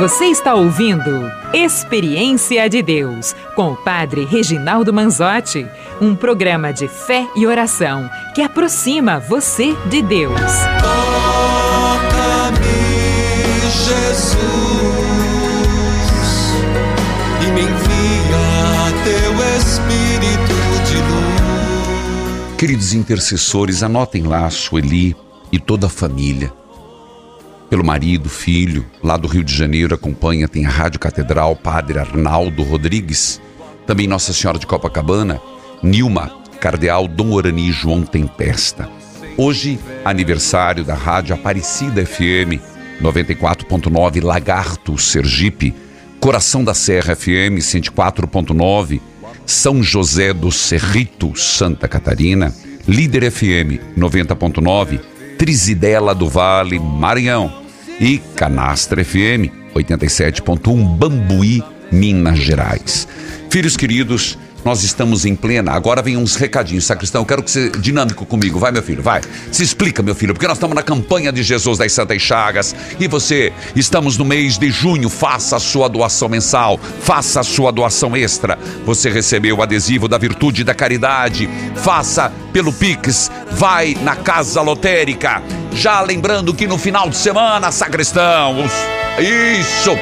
Você 0.00 0.24
está 0.24 0.54
ouvindo 0.54 1.30
Experiência 1.52 2.70
de 2.70 2.80
Deus 2.80 3.36
com 3.54 3.72
o 3.72 3.76
Padre 3.76 4.24
Reginaldo 4.24 4.94
Manzotti, 4.94 5.66
um 6.00 6.16
programa 6.16 6.72
de 6.72 6.88
fé 6.88 7.28
e 7.36 7.46
oração 7.46 8.08
que 8.34 8.40
aproxima 8.40 9.20
você 9.20 9.76
de 9.90 10.00
Deus. 10.00 10.40
Toca-me, 10.80 12.60
Jesus, 13.60 14.38
e 17.42 17.50
me 17.52 17.60
envia 17.60 18.40
teu 19.04 19.34
Espírito 19.58 20.56
de 20.88 20.96
luz. 20.96 22.56
Queridos 22.56 22.94
intercessores, 22.94 23.82
anotem 23.82 24.22
lá 24.22 24.46
a 24.46 24.50
Sueli 24.50 25.14
e 25.52 25.58
toda 25.58 25.88
a 25.88 25.90
família. 25.90 26.58
Pelo 27.70 27.84
marido, 27.84 28.28
filho, 28.28 28.84
lá 29.00 29.16
do 29.16 29.28
Rio 29.28 29.44
de 29.44 29.54
Janeiro, 29.54 29.94
acompanha, 29.94 30.48
tem 30.48 30.66
a 30.66 30.68
Rádio 30.68 30.98
Catedral, 30.98 31.54
Padre 31.54 32.00
Arnaldo 32.00 32.64
Rodrigues. 32.64 33.40
Também 33.86 34.08
Nossa 34.08 34.32
Senhora 34.32 34.58
de 34.58 34.66
Copacabana, 34.66 35.40
Nilma, 35.80 36.32
Cardeal 36.60 37.06
Dom 37.06 37.30
Orani 37.30 37.70
João 37.70 38.02
Tempesta. 38.02 38.90
Hoje, 39.36 39.78
aniversário 40.04 40.82
da 40.82 40.94
Rádio 40.94 41.32
Aparecida 41.32 42.04
FM, 42.04 42.58
94.9 43.00 44.20
Lagarto, 44.20 44.98
Sergipe. 44.98 45.72
Coração 46.18 46.64
da 46.64 46.74
Serra 46.74 47.14
FM, 47.14 47.60
104.9 47.60 49.00
São 49.46 49.80
José 49.80 50.34
do 50.34 50.50
Cerrito, 50.50 51.36
Santa 51.36 51.86
Catarina. 51.86 52.52
Líder 52.88 53.30
FM, 53.30 53.96
90.9 53.96 55.00
Trizidela 55.38 56.14
do 56.14 56.28
Vale, 56.28 56.78
Maranhão. 56.78 57.59
E 58.00 58.16
Canastra 58.34 59.04
FM 59.04 59.52
87.1 59.74 60.96
Bambuí, 60.96 61.62
Minas 61.92 62.38
Gerais. 62.38 63.06
Filhos 63.50 63.76
queridos, 63.76 64.38
nós 64.64 64.82
estamos 64.82 65.26
em 65.26 65.36
plena. 65.36 65.72
Agora 65.72 66.00
vem 66.00 66.16
uns 66.16 66.34
recadinhos, 66.34 66.84
sacristão. 66.84 67.20
Eu 67.20 67.26
quero 67.26 67.42
que 67.42 67.50
você 67.50 67.68
dinâmico 67.68 68.24
comigo. 68.24 68.58
Vai, 68.58 68.72
meu 68.72 68.82
filho, 68.82 69.02
vai. 69.02 69.20
Se 69.52 69.62
explica, 69.62 70.02
meu 70.02 70.14
filho, 70.14 70.32
porque 70.32 70.46
nós 70.46 70.56
estamos 70.56 70.74
na 70.74 70.82
campanha 70.82 71.30
de 71.30 71.42
Jesus 71.42 71.76
das 71.76 71.92
Santas 71.92 72.22
Chagas. 72.22 72.74
E 72.98 73.06
você, 73.06 73.52
estamos 73.76 74.16
no 74.16 74.24
mês 74.24 74.56
de 74.56 74.70
junho. 74.70 75.10
Faça 75.10 75.56
a 75.56 75.60
sua 75.60 75.86
doação 75.86 76.30
mensal, 76.30 76.78
faça 76.78 77.40
a 77.40 77.44
sua 77.44 77.70
doação 77.70 78.16
extra. 78.16 78.58
Você 78.86 79.10
recebeu 79.10 79.58
o 79.58 79.62
adesivo 79.62 80.08
da 80.08 80.16
virtude 80.16 80.62
e 80.62 80.64
da 80.64 80.74
caridade. 80.74 81.50
Faça 81.76 82.32
pelo 82.50 82.72
Pix. 82.72 83.30
Vai 83.52 83.94
na 84.02 84.16
Casa 84.16 84.62
Lotérica. 84.62 85.42
Já 85.72 86.00
lembrando 86.00 86.52
que 86.52 86.66
no 86.66 86.78
final 86.78 87.08
de 87.08 87.16
semana, 87.16 87.70
sacristão, 87.70 88.56
isso! 89.18 89.96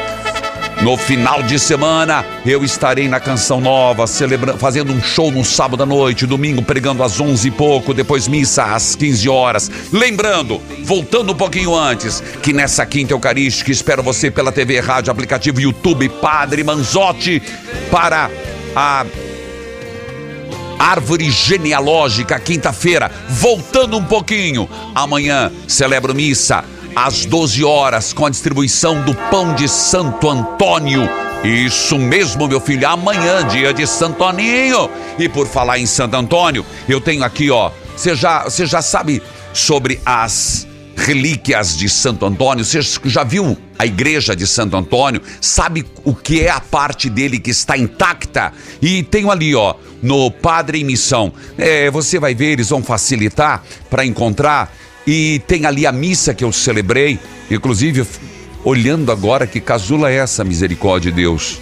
No 0.83 0.97
final 0.97 1.43
de 1.43 1.59
semana, 1.59 2.25
eu 2.47 2.63
estarei 2.63 3.09
na 3.09 3.19
Canção 3.19 3.61
Nova, 3.61 4.07
celebra... 4.07 4.57
fazendo 4.57 4.93
um 4.93 5.03
show 5.03 5.31
no 5.33 5.45
sábado 5.45 5.83
à 5.83 5.87
noite, 5.87 6.25
domingo 6.25 6.63
pregando 6.63 7.03
às 7.03 7.21
11 7.21 7.49
e 7.49 7.51
pouco, 7.51 7.93
depois 7.93 8.29
missa 8.29 8.63
às 8.63 8.95
15 8.95 9.29
horas. 9.29 9.71
Lembrando, 9.93 10.63
voltando 10.85 11.33
um 11.33 11.37
pouquinho 11.37 11.75
antes, 11.75 12.23
que 12.43 12.53
nessa 12.53 12.87
quinta 12.87 13.13
eucarística 13.13 13.73
espero 13.73 14.05
você 14.05 14.31
pela 14.31 14.53
TV, 14.53 14.79
rádio, 14.79 15.11
aplicativo, 15.11 15.61
YouTube, 15.61 16.09
Padre 16.09 16.63
Manzotti, 16.63 17.43
para 17.91 18.31
a 18.77 19.05
árvore 20.79 21.31
genealógica, 21.31 22.39
quinta-feira, 22.39 23.11
voltando 23.29 23.97
um 23.97 24.05
pouquinho. 24.05 24.69
Amanhã 24.95 25.51
celebro 25.67 26.15
missa 26.15 26.65
às 26.95 27.25
12 27.25 27.65
horas 27.65 28.13
com 28.13 28.27
a 28.27 28.31
distribuição 28.31 29.03
do 29.03 29.15
pão 29.31 29.55
de 29.55 29.69
Santo 29.69 30.29
Antônio. 30.29 31.09
Isso 31.45 31.99
mesmo, 31.99 32.49
meu 32.49 32.61
filho, 32.61 32.89
amanhã, 32.89 33.47
dia 33.47 33.73
de 33.73 33.87
Santo 33.87 34.25
Aninho. 34.25 34.91
E 35.19 35.29
por 35.29 35.47
falar 35.47 35.79
em 35.79 35.87
Santo 35.87 36.17
Antônio, 36.17 36.65
eu 36.89 37.01
tenho 37.01 37.23
aqui, 37.23 37.51
ó, 37.51 37.71
você 37.97 38.17
já, 38.17 38.45
você 38.45 38.67
já 38.67 38.83
sabe 38.83 39.23
sobre 39.53 40.01
as 40.05 40.67
relíquias 40.97 41.77
de 41.77 41.89
Santo 41.89 42.27
Antônio. 42.27 42.65
Você 42.65 42.81
já 43.05 43.23
viu 43.23 43.57
a 43.79 43.87
igreja 43.87 44.35
de 44.35 44.47
Santo 44.47 44.77
Antônio? 44.77 45.23
Sabe 45.41 45.87
o 46.05 46.15
que 46.15 46.43
é 46.43 46.51
a 46.51 46.61
parte 46.61 47.09
dele 47.09 47.39
que 47.39 47.51
está 47.51 47.79
intacta? 47.79 48.53
E 48.83 49.03
tenho 49.05 49.31
ali, 49.31 49.55
ó, 49.55 49.75
no 50.03 50.31
Padre 50.31 50.81
em 50.81 50.85
Missão. 50.85 51.33
É, 51.57 51.91
você 51.91 52.19
vai 52.19 52.35
ver, 52.35 52.53
eles 52.53 52.69
vão 52.69 52.83
facilitar 52.83 53.63
para 53.91 54.05
encontrar. 54.05 54.75
E 55.07 55.41
tem 55.47 55.65
ali 55.65 55.87
a 55.87 55.93
missa 55.93 56.35
que 56.35 56.45
eu 56.45 56.53
celebrei. 56.53 57.19
Inclusive, 57.51 58.07
olhando 58.65 59.11
agora 59.11 59.47
que 59.47 59.61
casula 59.61 60.11
é 60.11 60.17
essa, 60.17 60.45
misericórdia 60.45 61.11
de 61.11 61.23
Deus. 61.23 61.59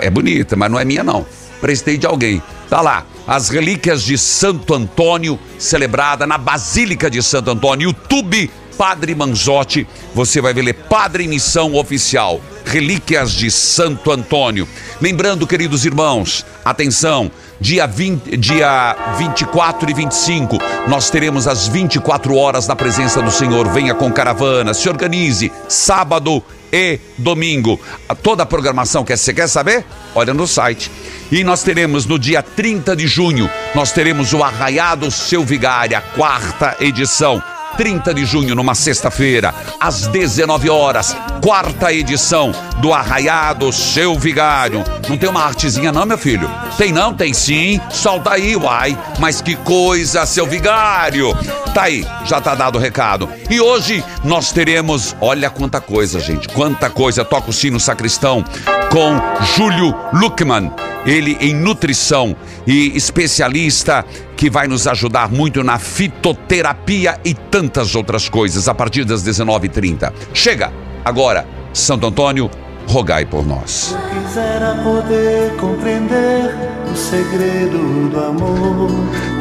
É 0.00 0.10
bonita, 0.10 0.56
mas 0.56 0.70
não 0.70 0.78
é 0.78 0.84
minha, 0.84 1.02
não. 1.02 1.26
Prestei 1.60 1.96
de 1.96 2.06
alguém. 2.06 2.42
Tá 2.68 2.80
lá, 2.80 3.06
as 3.26 3.48
relíquias 3.48 4.02
de 4.02 4.16
Santo 4.16 4.74
Antônio, 4.74 5.38
celebrada 5.58 6.26
na 6.26 6.38
Basílica 6.38 7.10
de 7.10 7.22
Santo 7.22 7.50
Antônio. 7.50 7.88
YouTube 7.88 8.50
Padre 8.80 9.14
Manzotti, 9.14 9.86
você 10.14 10.40
vai 10.40 10.54
ver 10.54 10.72
Padre 10.72 11.24
em 11.24 11.28
Missão 11.28 11.74
Oficial, 11.74 12.40
Relíquias 12.64 13.30
de 13.30 13.50
Santo 13.50 14.10
Antônio. 14.10 14.66
Lembrando, 15.02 15.46
queridos 15.46 15.84
irmãos, 15.84 16.46
atenção, 16.64 17.30
dia, 17.60 17.86
20, 17.86 18.38
dia 18.38 18.96
24 19.18 19.90
e 19.90 19.92
25, 19.92 20.56
nós 20.88 21.10
teremos 21.10 21.46
as 21.46 21.68
24 21.68 22.34
horas 22.34 22.66
na 22.66 22.74
presença 22.74 23.20
do 23.20 23.30
Senhor. 23.30 23.68
Venha 23.68 23.94
com 23.94 24.10
caravana, 24.10 24.72
se 24.72 24.88
organize, 24.88 25.52
sábado 25.68 26.42
e 26.72 26.98
domingo. 27.18 27.78
Toda 28.22 28.44
a 28.44 28.46
programação 28.46 29.04
que 29.04 29.14
você 29.14 29.34
quer 29.34 29.46
saber? 29.46 29.84
Olha 30.14 30.32
no 30.32 30.48
site. 30.48 30.90
E 31.30 31.44
nós 31.44 31.62
teremos 31.62 32.06
no 32.06 32.18
dia 32.18 32.42
30 32.42 32.96
de 32.96 33.06
junho, 33.06 33.50
nós 33.74 33.92
teremos 33.92 34.32
o 34.32 34.42
Arraiado 34.42 35.10
Seu 35.10 35.44
Vigário, 35.44 35.98
a 35.98 36.00
quarta 36.00 36.78
edição. 36.80 37.42
30 37.80 38.12
de 38.12 38.26
junho, 38.26 38.54
numa 38.54 38.74
sexta-feira, 38.74 39.54
às 39.80 40.06
19 40.06 40.68
horas, 40.68 41.16
quarta 41.42 41.90
edição 41.90 42.52
do 42.76 42.92
Arraiado 42.92 43.72
Seu 43.72 44.18
Vigário. 44.18 44.84
Não 45.08 45.16
tem 45.16 45.30
uma 45.30 45.42
artezinha 45.42 45.90
não, 45.90 46.04
meu 46.04 46.18
filho? 46.18 46.46
Tem 46.76 46.92
não? 46.92 47.14
Tem 47.14 47.32
sim. 47.32 47.80
Solta 47.88 48.34
aí, 48.34 48.54
uai. 48.54 48.98
Mas 49.18 49.40
que 49.40 49.56
coisa, 49.56 50.26
seu 50.26 50.46
vigário. 50.46 51.34
Tá 51.72 51.84
aí, 51.84 52.06
já 52.26 52.38
tá 52.38 52.54
dado 52.54 52.76
o 52.76 52.78
recado. 52.78 53.26
E 53.48 53.62
hoje 53.62 54.04
nós 54.22 54.52
teremos, 54.52 55.16
olha 55.18 55.48
quanta 55.48 55.80
coisa, 55.80 56.20
gente, 56.20 56.48
quanta 56.48 56.90
coisa. 56.90 57.24
Toca 57.24 57.48
o 57.48 57.52
sino 57.52 57.80
sacristão 57.80 58.44
com 58.90 59.18
Júlio 59.56 59.96
Luckman 60.12 60.70
ele 61.06 61.36
em 61.40 61.54
nutrição 61.54 62.36
e 62.66 62.96
especialista 62.96 64.04
que 64.40 64.48
vai 64.48 64.66
nos 64.66 64.86
ajudar 64.86 65.30
muito 65.30 65.62
na 65.62 65.78
fitoterapia 65.78 67.20
e 67.22 67.34
tantas 67.34 67.94
outras 67.94 68.26
coisas 68.26 68.68
a 68.68 68.74
partir 68.74 69.04
das 69.04 69.22
19h30. 69.22 70.10
Chega 70.32 70.72
agora, 71.04 71.46
Santo 71.74 72.06
Antônio, 72.06 72.50
rogai 72.86 73.26
por 73.26 73.46
nós. 73.46 73.94
Quisera 74.24 74.76
poder 74.82 75.54
compreender 75.56 76.54
o 76.90 76.96
segredo 76.96 78.08
do 78.08 78.18
amor. 78.18 78.90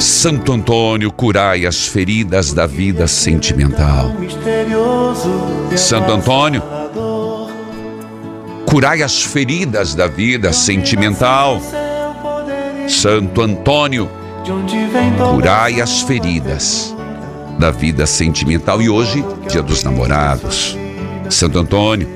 Santo 0.01 0.51
Antônio, 0.51 1.13
curai 1.13 1.65
as 1.65 1.87
feridas 1.87 2.51
da 2.51 2.65
vida 2.65 3.07
sentimental. 3.07 4.11
Santo 5.77 6.11
Antônio, 6.11 6.61
curai 8.65 9.01
as 9.01 9.23
feridas 9.23 9.95
da 9.95 10.07
vida 10.07 10.51
sentimental. 10.51 11.61
Santo 12.89 13.41
Antônio, 13.41 14.18
curai 15.31 15.81
as 15.81 16.01
feridas 16.01 16.95
da 17.57 17.71
vida 17.71 18.05
sentimental. 18.05 18.81
E 18.81 18.89
hoje, 18.89 19.23
dia 19.49 19.61
dos 19.61 19.83
namorados. 19.83 20.77
Santo 21.29 21.59
Antônio, 21.59 22.09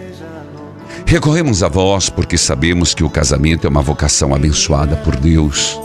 recorremos 1.05 1.61
a 1.61 1.67
vós 1.67 2.09
porque 2.09 2.37
sabemos 2.37 2.93
que 2.93 3.03
o 3.03 3.09
casamento 3.09 3.67
é 3.67 3.69
uma 3.69 3.81
vocação 3.81 4.33
abençoada 4.33 4.95
por 4.97 5.15
Deus. 5.15 5.79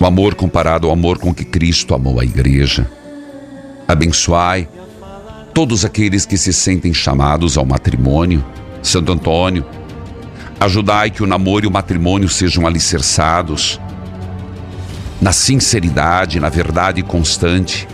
O 0.00 0.06
amor 0.06 0.34
comparado 0.34 0.86
ao 0.86 0.92
amor 0.92 1.18
com 1.18 1.34
que 1.34 1.44
Cristo 1.44 1.94
amou 1.94 2.18
a 2.18 2.24
igreja. 2.24 2.90
Abençoai 3.86 4.68
todos 5.52 5.84
aqueles 5.84 6.24
que 6.24 6.38
se 6.38 6.52
sentem 6.52 6.94
chamados 6.94 7.58
ao 7.58 7.66
matrimônio 7.66 8.42
Santo 8.82 9.12
Antônio, 9.12 9.66
ajudai 10.58 11.10
que 11.10 11.22
o 11.22 11.26
namoro 11.26 11.66
e 11.66 11.68
o 11.68 11.70
matrimônio 11.70 12.28
sejam 12.28 12.66
alicerçados 12.66 13.78
na 15.20 15.32
sinceridade, 15.32 16.40
na 16.40 16.48
verdade 16.48 17.02
constante. 17.02 17.86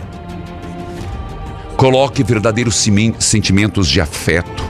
Coloque 1.75 2.23
verdadeiros 2.23 2.75
sentimentos 3.19 3.87
de 3.87 3.99
afeto. 3.99 4.67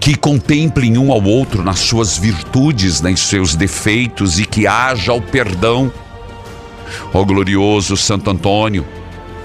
Que 0.00 0.16
contemplem 0.16 0.96
um 0.98 1.12
ao 1.12 1.22
outro 1.22 1.62
nas 1.62 1.80
suas 1.80 2.16
virtudes, 2.16 3.00
nos 3.00 3.20
seus 3.20 3.54
defeitos 3.54 4.38
e 4.38 4.46
que 4.46 4.66
haja 4.66 5.12
o 5.12 5.20
perdão. 5.20 5.92
Ó 7.12 7.24
glorioso 7.24 7.96
Santo 7.96 8.30
Antônio, 8.30 8.86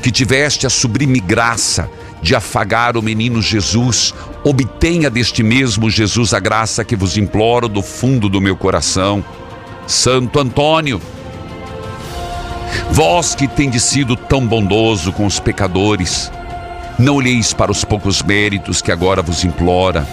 que 0.01 0.11
tiveste 0.11 0.65
a 0.65 0.69
sublime 0.69 1.19
graça 1.19 1.89
de 2.21 2.36
afagar 2.36 2.95
o 2.95 3.01
menino 3.01 3.41
Jesus, 3.41 4.13
obtenha 4.43 5.09
deste 5.09 5.41
mesmo 5.41 5.89
Jesus 5.89 6.34
a 6.34 6.39
graça 6.39 6.86
que 6.86 6.95
vos 6.95 7.17
imploro 7.17 7.67
do 7.67 7.82
fundo 7.82 8.29
do 8.29 8.39
meu 8.39 8.55
coração. 8.55 9.23
Santo 9.92 10.39
Antônio, 10.39 11.02
vós 12.92 13.36
que 13.36 13.46
tendes 13.46 13.84
sido 13.84 14.16
tão 14.16 14.48
bondoso 14.48 15.12
com 15.12 15.26
os 15.26 15.38
pecadores, 15.38 16.32
não 16.98 17.16
olheis 17.16 17.54
para 17.54 17.70
os 17.70 17.84
poucos 17.84 18.24
méritos 18.24 18.82
que 18.82 18.89
agora 18.89 19.22
vos 19.22 19.44
implora, 19.44 20.08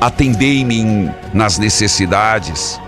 atendei-me 0.00 1.08
nas 1.32 1.58
necessidades 1.58 2.80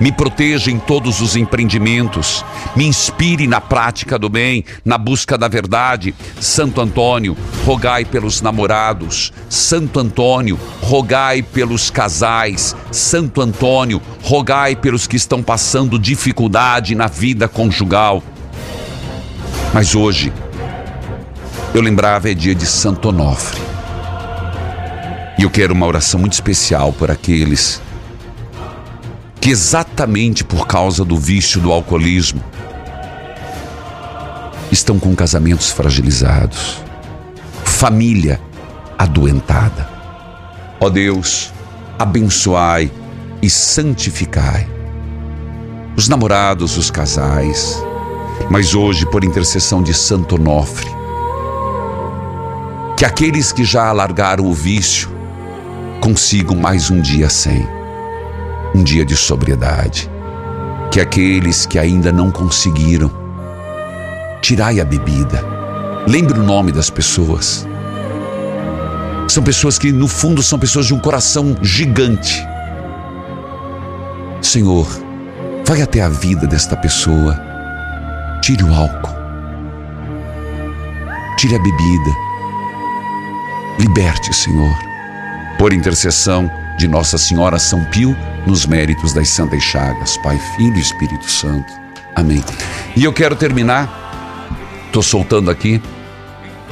me 0.00 0.10
proteja 0.10 0.70
em 0.70 0.78
todos 0.78 1.20
os 1.20 1.36
empreendimentos, 1.36 2.44
me 2.74 2.86
inspire 2.86 3.46
na 3.46 3.60
prática 3.60 4.18
do 4.18 4.28
bem, 4.28 4.64
na 4.84 4.98
busca 4.98 5.38
da 5.38 5.48
verdade. 5.48 6.14
Santo 6.40 6.80
Antônio, 6.80 7.36
rogai 7.64 8.04
pelos 8.04 8.40
namorados. 8.40 9.32
Santo 9.48 10.00
Antônio, 10.00 10.58
rogai 10.80 11.42
pelos 11.42 11.90
casais. 11.90 12.74
Santo 12.90 13.40
Antônio, 13.40 14.00
rogai 14.22 14.74
pelos 14.76 15.06
que 15.06 15.16
estão 15.16 15.42
passando 15.42 15.98
dificuldade 15.98 16.94
na 16.94 17.06
vida 17.06 17.48
conjugal. 17.48 18.22
Mas 19.72 19.94
hoje, 19.94 20.32
eu 21.74 21.80
lembrava 21.80 22.30
é 22.30 22.34
dia 22.34 22.54
de 22.54 22.66
Santo 22.66 23.08
Onofre. 23.08 23.60
E 25.36 25.42
eu 25.42 25.50
quero 25.50 25.74
uma 25.74 25.86
oração 25.86 26.20
muito 26.20 26.34
especial 26.34 26.92
por 26.92 27.10
aqueles 27.10 27.82
que 29.44 29.50
exatamente 29.50 30.42
por 30.42 30.66
causa 30.66 31.04
do 31.04 31.18
vício 31.18 31.60
do 31.60 31.70
alcoolismo 31.70 32.42
estão 34.72 34.98
com 34.98 35.14
casamentos 35.14 35.70
fragilizados, 35.70 36.82
família 37.62 38.40
adoentada. 38.98 39.86
Ó 40.80 40.88
Deus, 40.88 41.52
abençoai 41.98 42.90
e 43.42 43.50
santificai 43.50 44.66
os 45.94 46.08
namorados, 46.08 46.78
os 46.78 46.90
casais, 46.90 47.76
mas 48.50 48.74
hoje, 48.74 49.04
por 49.04 49.24
intercessão 49.24 49.82
de 49.82 49.92
Santo 49.92 50.36
Onofre, 50.36 50.88
que 52.96 53.04
aqueles 53.04 53.52
que 53.52 53.62
já 53.62 53.88
alargaram 53.88 54.46
o 54.46 54.54
vício 54.54 55.10
consigam 56.00 56.56
mais 56.56 56.90
um 56.90 56.98
dia 56.98 57.28
sem 57.28 57.83
um 58.74 58.82
dia 58.82 59.04
de 59.04 59.16
sobriedade. 59.16 60.10
Que 60.90 61.00
aqueles 61.00 61.64
que 61.64 61.78
ainda 61.78 62.12
não 62.12 62.30
conseguiram, 62.30 63.10
tirai 64.42 64.80
a 64.80 64.84
bebida. 64.84 65.42
Lembre 66.06 66.38
o 66.38 66.42
nome 66.42 66.72
das 66.72 66.90
pessoas. 66.90 67.66
São 69.28 69.42
pessoas 69.42 69.78
que, 69.78 69.90
no 69.90 70.06
fundo, 70.06 70.42
são 70.42 70.58
pessoas 70.58 70.86
de 70.86 70.94
um 70.94 70.98
coração 70.98 71.56
gigante. 71.62 72.46
Senhor, 74.42 74.86
vai 75.64 75.80
até 75.80 76.02
a 76.02 76.08
vida 76.08 76.46
desta 76.46 76.76
pessoa. 76.76 77.40
Tire 78.42 78.62
o 78.62 78.74
álcool. 78.74 79.14
Tire 81.38 81.56
a 81.56 81.58
bebida. 81.58 82.10
Liberte, 83.78 84.32
Senhor. 84.34 84.76
Por 85.58 85.72
intercessão 85.72 86.50
de 86.78 86.86
Nossa 86.86 87.16
Senhora 87.16 87.58
São 87.58 87.82
Pio 87.86 88.14
nos 88.46 88.66
méritos 88.66 89.12
das 89.12 89.28
Santas 89.28 89.62
Chagas, 89.62 90.16
Pai, 90.18 90.38
Filho 90.56 90.76
e 90.76 90.80
Espírito 90.80 91.30
Santo. 91.30 91.72
Amém. 92.14 92.42
E 92.94 93.04
eu 93.04 93.12
quero 93.12 93.34
terminar, 93.34 94.50
estou 94.86 95.02
soltando 95.02 95.50
aqui, 95.50 95.80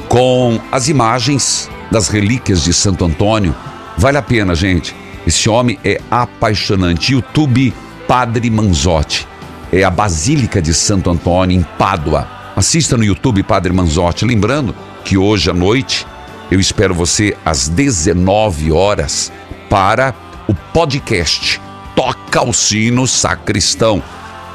com 0.07 0.59
as 0.71 0.87
imagens 0.87 1.69
das 1.91 2.07
relíquias 2.07 2.63
de 2.63 2.73
Santo 2.73 3.03
Antônio. 3.03 3.55
Vale 3.97 4.17
a 4.17 4.21
pena, 4.21 4.55
gente. 4.55 4.95
Esse 5.25 5.49
homem 5.49 5.79
é 5.83 5.99
apaixonante. 6.09 7.13
YouTube 7.13 7.73
Padre 8.07 8.49
Manzotti. 8.49 9.27
É 9.71 9.83
a 9.83 9.89
Basílica 9.89 10.61
de 10.61 10.73
Santo 10.73 11.09
Antônio, 11.09 11.59
em 11.59 11.63
Pádua. 11.63 12.27
Assista 12.55 12.95
no 12.95 13.03
YouTube 13.03 13.41
Padre 13.43 13.73
Manzotti. 13.73 14.25
Lembrando 14.25 14.75
que 15.03 15.17
hoje 15.17 15.49
à 15.49 15.53
noite 15.53 16.05
eu 16.51 16.59
espero 16.59 16.93
você 16.93 17.35
às 17.43 17.67
19 17.67 18.71
horas 18.71 19.31
para 19.69 20.13
o 20.47 20.53
podcast 20.53 21.62
Toca 21.95 22.43
o 22.43 22.53
Sino 22.53 23.07
Sacristão. 23.07 24.01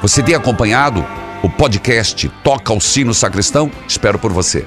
Você 0.03 0.23
tem 0.23 0.35
acompanhado 0.35 1.07
o 1.43 1.49
podcast 1.49 2.29
Toca 2.43 2.73
o 2.73 2.81
Sino 2.81 3.15
Sacristão? 3.15 3.71
Espero 3.87 4.19
por 4.19 4.33
você. 4.33 4.67